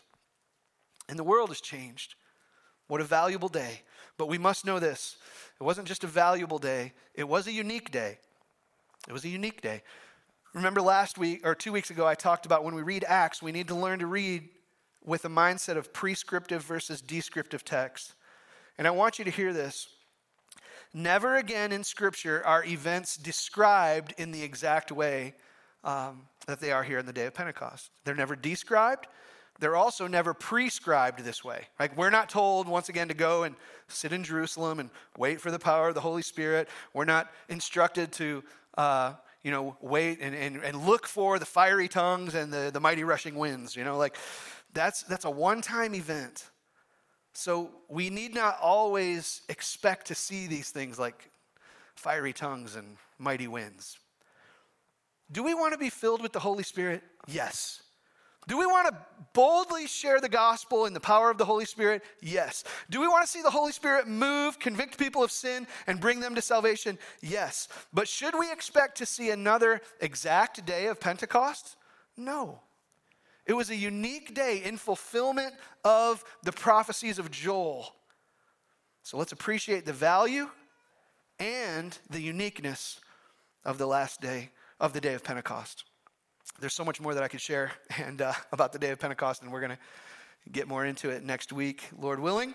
and 1.07 1.19
the 1.19 1.23
world 1.23 1.49
has 1.49 1.61
changed. 1.61 2.15
What 2.87 3.01
a 3.01 3.03
valuable 3.03 3.49
day. 3.49 3.81
But 4.17 4.27
we 4.27 4.37
must 4.37 4.65
know 4.65 4.79
this 4.79 5.17
it 5.59 5.63
wasn't 5.63 5.87
just 5.87 6.03
a 6.03 6.07
valuable 6.07 6.59
day, 6.59 6.93
it 7.13 7.27
was 7.27 7.47
a 7.47 7.51
unique 7.51 7.91
day. 7.91 8.17
It 9.07 9.13
was 9.13 9.23
a 9.23 9.29
unique 9.29 9.61
day. 9.61 9.83
Remember 10.53 10.81
last 10.81 11.17
week 11.17 11.45
or 11.45 11.53
two 11.53 11.71
weeks 11.71 11.89
ago, 11.89 12.07
I 12.07 12.15
talked 12.15 12.45
about 12.45 12.63
when 12.63 12.75
we 12.75 12.81
read 12.81 13.03
Acts, 13.07 13.41
we 13.41 13.51
need 13.51 13.67
to 13.67 13.75
learn 13.75 13.99
to 13.99 14.07
read 14.07 14.49
with 15.03 15.25
a 15.25 15.29
mindset 15.29 15.77
of 15.77 15.93
prescriptive 15.93 16.63
versus 16.63 17.01
descriptive 17.01 17.63
text. 17.63 18.15
And 18.77 18.87
I 18.87 18.91
want 18.91 19.19
you 19.19 19.25
to 19.25 19.31
hear 19.31 19.53
this. 19.53 19.87
Never 20.93 21.35
again 21.35 21.71
in 21.71 21.83
Scripture 21.83 22.41
are 22.45 22.63
events 22.63 23.17
described 23.17 24.13
in 24.17 24.31
the 24.31 24.41
exact 24.41 24.91
way 24.91 25.35
um, 25.83 26.23
that 26.47 26.59
they 26.59 26.71
are 26.71 26.83
here 26.83 26.99
in 26.99 27.05
the 27.05 27.13
day 27.13 27.25
of 27.25 27.33
Pentecost. 27.33 27.91
They're 28.03 28.15
never 28.15 28.35
described, 28.35 29.07
they're 29.59 29.75
also 29.75 30.07
never 30.07 30.33
prescribed 30.33 31.19
this 31.23 31.43
way. 31.43 31.67
Like, 31.79 31.95
we're 31.97 32.09
not 32.09 32.29
told, 32.29 32.67
once 32.67 32.89
again, 32.89 33.07
to 33.07 33.13
go 33.13 33.43
and 33.43 33.55
sit 33.87 34.11
in 34.11 34.23
Jerusalem 34.23 34.79
and 34.79 34.89
wait 35.17 35.39
for 35.39 35.51
the 35.51 35.59
power 35.59 35.89
of 35.89 35.95
the 35.95 36.01
Holy 36.01 36.21
Spirit. 36.21 36.67
We're 36.93 37.05
not 37.05 37.31
instructed 37.47 38.11
to, 38.13 38.43
uh, 38.77 39.13
you 39.43 39.51
know, 39.51 39.77
wait 39.79 40.19
and, 40.21 40.35
and, 40.35 40.57
and 40.57 40.85
look 40.85 41.07
for 41.07 41.39
the 41.39 41.45
fiery 41.45 41.87
tongues 41.87 42.35
and 42.35 42.51
the, 42.51 42.69
the 42.73 42.79
mighty 42.81 43.03
rushing 43.03 43.35
winds. 43.35 43.75
You 43.75 43.85
know, 43.85 43.97
like, 43.97 44.17
that's, 44.73 45.03
that's 45.03 45.25
a 45.25 45.31
one 45.31 45.61
time 45.61 45.95
event. 45.95 46.49
So 47.33 47.69
we 47.89 48.09
need 48.09 48.33
not 48.33 48.57
always 48.61 49.41
expect 49.49 50.07
to 50.07 50.15
see 50.15 50.47
these 50.47 50.69
things 50.69 50.97
like 50.97 51.29
fiery 51.95 52.33
tongues 52.33 52.75
and 52.75 52.97
mighty 53.19 53.47
winds. 53.47 53.99
Do 55.31 55.43
we 55.43 55.53
want 55.53 55.73
to 55.73 55.79
be 55.79 55.89
filled 55.89 56.21
with 56.21 56.33
the 56.33 56.39
Holy 56.39 56.63
Spirit? 56.63 57.03
Yes. 57.27 57.81
Do 58.47 58.57
we 58.57 58.65
want 58.65 58.87
to 58.87 58.97
boldly 59.33 59.87
share 59.87 60.21
the 60.21 60.29
gospel 60.29 60.85
in 60.85 60.93
the 60.93 60.99
power 60.99 61.29
of 61.29 61.37
the 61.37 61.45
Holy 61.45 61.65
Spirit? 61.65 62.03
Yes. 62.21 62.63
Do 62.89 63.01
we 63.01 63.07
want 63.07 63.25
to 63.25 63.31
see 63.31 63.41
the 63.41 63.49
Holy 63.49 63.71
Spirit 63.71 64.07
move, 64.07 64.59
convict 64.59 64.97
people 64.97 65.23
of 65.23 65.31
sin, 65.31 65.67
and 65.87 65.99
bring 65.99 66.19
them 66.19 66.35
to 66.35 66.41
salvation? 66.41 66.97
Yes. 67.21 67.67
But 67.93 68.07
should 68.07 68.37
we 68.37 68.51
expect 68.51 68.97
to 68.99 69.05
see 69.05 69.31
another 69.31 69.81
exact 69.99 70.65
day 70.65 70.87
of 70.87 70.99
Pentecost? 70.99 71.75
No. 72.15 72.61
It 73.45 73.53
was 73.53 73.69
a 73.69 73.75
unique 73.75 74.33
day 74.33 74.61
in 74.63 74.77
fulfillment 74.77 75.53
of 75.83 76.23
the 76.43 76.51
prophecies 76.51 77.19
of 77.19 77.31
Joel. 77.31 77.93
So 79.03 79.17
let's 79.17 79.31
appreciate 79.31 79.85
the 79.85 79.93
value 79.93 80.49
and 81.39 81.97
the 82.09 82.21
uniqueness 82.21 82.99
of 83.63 83.77
the 83.77 83.85
last 83.85 84.21
day 84.21 84.49
of 84.79 84.93
the 84.93 85.01
day 85.01 85.13
of 85.13 85.23
Pentecost 85.23 85.85
there's 86.59 86.73
so 86.73 86.85
much 86.85 87.01
more 87.01 87.13
that 87.13 87.23
I 87.23 87.27
could 87.27 87.41
share 87.41 87.71
and 87.97 88.21
uh, 88.21 88.33
about 88.51 88.73
the 88.73 88.79
day 88.79 88.91
of 88.91 88.99
Pentecost, 88.99 89.41
and 89.41 89.51
we're 89.51 89.61
going 89.61 89.71
to 89.71 90.51
get 90.51 90.67
more 90.67 90.85
into 90.85 91.09
it 91.09 91.23
next 91.23 91.51
week, 91.51 91.83
Lord 91.99 92.19
willing. 92.19 92.53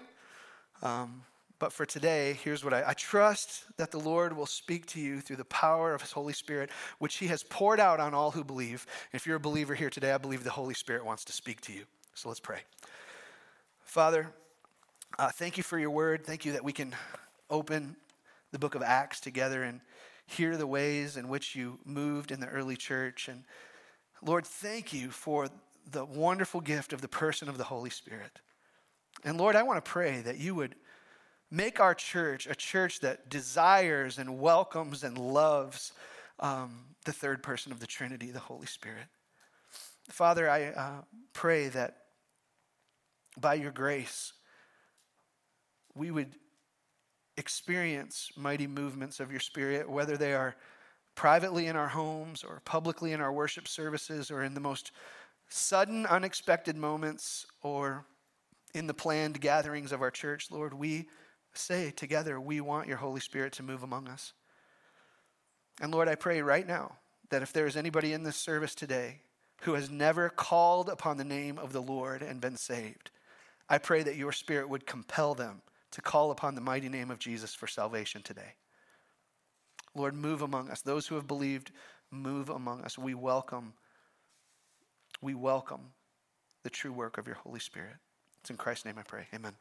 Um, 0.83 1.23
but 1.59 1.73
for 1.75 1.85
today, 1.85 2.39
here's 2.43 2.65
what 2.65 2.73
I, 2.73 2.85
I 2.89 2.93
trust 2.95 3.65
that 3.77 3.91
the 3.91 3.99
Lord 3.99 4.35
will 4.35 4.47
speak 4.47 4.87
to 4.87 5.01
you 5.01 5.21
through 5.21 5.37
the 5.37 5.45
power 5.45 5.95
of 5.95 6.01
His 6.01 6.11
Holy 6.11 6.33
Spirit, 6.33 6.71
which 6.99 7.17
He 7.17 7.27
has 7.27 7.43
poured 7.43 7.79
out 7.79 8.01
on 8.01 8.15
all 8.15 8.31
who 8.31 8.43
believe. 8.43 8.87
If 9.13 9.27
you're 9.27 9.37
a 9.37 9.41
believer 9.41 9.75
here 9.75 9.91
today, 9.91 10.13
I 10.13 10.19
believe 10.19 10.43
the 10.43 10.51
Holy 10.51 10.75
Spirit 10.75 11.05
wants 11.05 11.25
to 11.27 11.33
speak 11.33 11.61
to 11.63 11.73
you. 11.73 11.85
So 12.15 12.29
let's 12.29 12.41
pray. 12.41 12.61
Father, 13.85 14.33
uh, 15.19 15.31
thank 15.31 15.59
you 15.59 15.63
for 15.63 15.79
your 15.79 15.91
word. 15.91 16.25
Thank 16.25 16.47
you 16.47 16.53
that 16.53 16.65
we 16.65 16.73
can 16.73 16.95
open 17.51 17.97
the 18.53 18.59
book 18.59 18.75
of 18.75 18.83
Acts 18.83 19.21
together 19.21 19.63
and 19.63 19.81
hear 20.27 20.57
the 20.57 20.67
ways 20.67 21.17
in 21.17 21.29
which 21.29 21.55
you 21.55 21.79
moved 21.85 22.31
in 22.31 22.41
the 22.41 22.47
early 22.47 22.77
church 22.77 23.29
and 23.29 23.45
Lord, 24.23 24.47
thank 24.47 24.93
you 24.93 25.11
for 25.11 25.49
the 25.91 26.05
wonderful 26.05 26.61
gift 26.61 26.93
of 26.93 27.01
the 27.01 27.09
person 27.09 27.49
of 27.49 27.59
the 27.59 27.65
Holy 27.65 27.91
Spirit. 27.91 28.41
And 29.25 29.39
Lord, 29.39 29.57
I 29.57 29.63
want 29.63 29.83
to 29.83 29.91
pray 29.91 30.21
that 30.21 30.39
you 30.39 30.55
would 30.55 30.75
make 31.51 31.81
our 31.81 31.95
church 31.95 32.47
a 32.47 32.55
church 32.55 33.01
that 33.01 33.29
desires 33.29 34.19
and 34.19 34.39
welcomes 34.39 35.03
and 35.03 35.19
loves 35.19 35.93
um, 36.39 36.85
the 37.05 37.13
third 37.13 37.43
person 37.43 37.73
of 37.73 37.81
the 37.81 37.87
Trinity, 37.87 38.31
the 38.31 38.39
Holy 38.39 38.67
Spirit. 38.67 39.07
Father, 40.09 40.49
I 40.49 40.67
uh, 40.67 41.01
pray 41.33 41.69
that 41.69 41.97
by 43.39 43.55
your 43.55 43.73
grace, 43.73 44.33
we 45.95 46.11
would 46.11 46.35
experience 47.37 48.31
mighty 48.37 48.67
movements 48.67 49.19
of 49.19 49.31
your 49.31 49.41
Spirit, 49.41 49.89
whether 49.89 50.17
they 50.17 50.35
are 50.35 50.57
privately 51.15 51.67
in 51.67 51.77
our 51.77 51.89
homes 51.89 52.45
or 52.45 52.63
publicly 52.65 53.13
in 53.13 53.21
our 53.21 53.33
worship 53.33 53.69
services 53.69 54.31
or 54.31 54.43
in 54.43 54.55
the 54.55 54.61
most 54.61 54.93
sudden, 55.49 56.07
unexpected 56.07 56.77
moments 56.77 57.47
or 57.63 58.07
in 58.75 58.87
the 58.87 58.95
planned 58.95 59.41
gatherings 59.41 59.93
of 59.93 60.01
our 60.01 60.11
church, 60.11 60.51
Lord, 60.51 60.75
we 60.75 61.07
say 61.53 61.91
together, 61.91 62.41
we 62.41 62.61
want 62.61 62.89
your 62.89 62.99
Holy 62.99 63.21
Spirit 63.21 63.53
to 63.55 63.63
move 63.63 63.83
among 63.83 64.09
us. 64.09 64.33
And 65.81 65.93
Lord, 65.93 66.09
I 66.09 66.15
pray 66.15 66.43
right 66.43 66.67
now 66.67 66.97
that 67.31 67.43
if 67.43 67.53
there 67.53 67.67
is 67.67 67.77
anybody 67.77 68.13
in 68.13 68.23
this 68.23 68.37
service 68.37 68.75
today 68.75 69.23
who 69.63 69.75
has 69.75 69.91
never 69.91 70.29
called 70.29 70.89
upon 70.89 71.17
the 71.17 71.25
name 71.25 71.59
of 71.59 71.73
the 71.73 71.83
Lord 71.83 72.23
and 72.23 72.41
been 72.41 72.57
saved, 72.57 73.11
I 73.69 73.79
pray 73.79 74.03
that 74.03 74.17
your 74.17 74.33
Spirit 74.33 74.69
would 74.69 74.87
compel 74.87 75.35
them 75.35 75.63
to 75.93 76.03
call 76.03 76.31
upon 76.31 76.55
the 76.55 76.61
mighty 76.61 76.89
name 76.89 77.11
of 77.11 77.19
Jesus 77.19 77.55
for 77.55 77.67
salvation 77.67 78.23
today. 78.23 78.55
Lord, 79.95 80.15
move 80.15 80.43
among 80.43 80.71
us. 80.71 80.83
Those 80.83 81.07
who 81.07 81.17
have 81.17 81.27
believed, 81.27 81.73
move 82.11 82.49
among 82.49 82.83
us. 82.83 82.97
We 82.99 83.15
welcome, 83.15 83.75
we 85.21 85.35
welcome 85.35 85.93
the 86.63 86.71
true 86.71 86.93
work 86.93 87.19
of 87.19 87.27
your 87.27 87.37
Holy 87.37 87.61
Spirit. 87.61 87.97
It's 88.41 88.51
in 88.51 88.57
Christ's 88.57 88.85
name 88.85 88.97
I 88.99 89.03
pray. 89.03 89.27
Amen. 89.35 89.53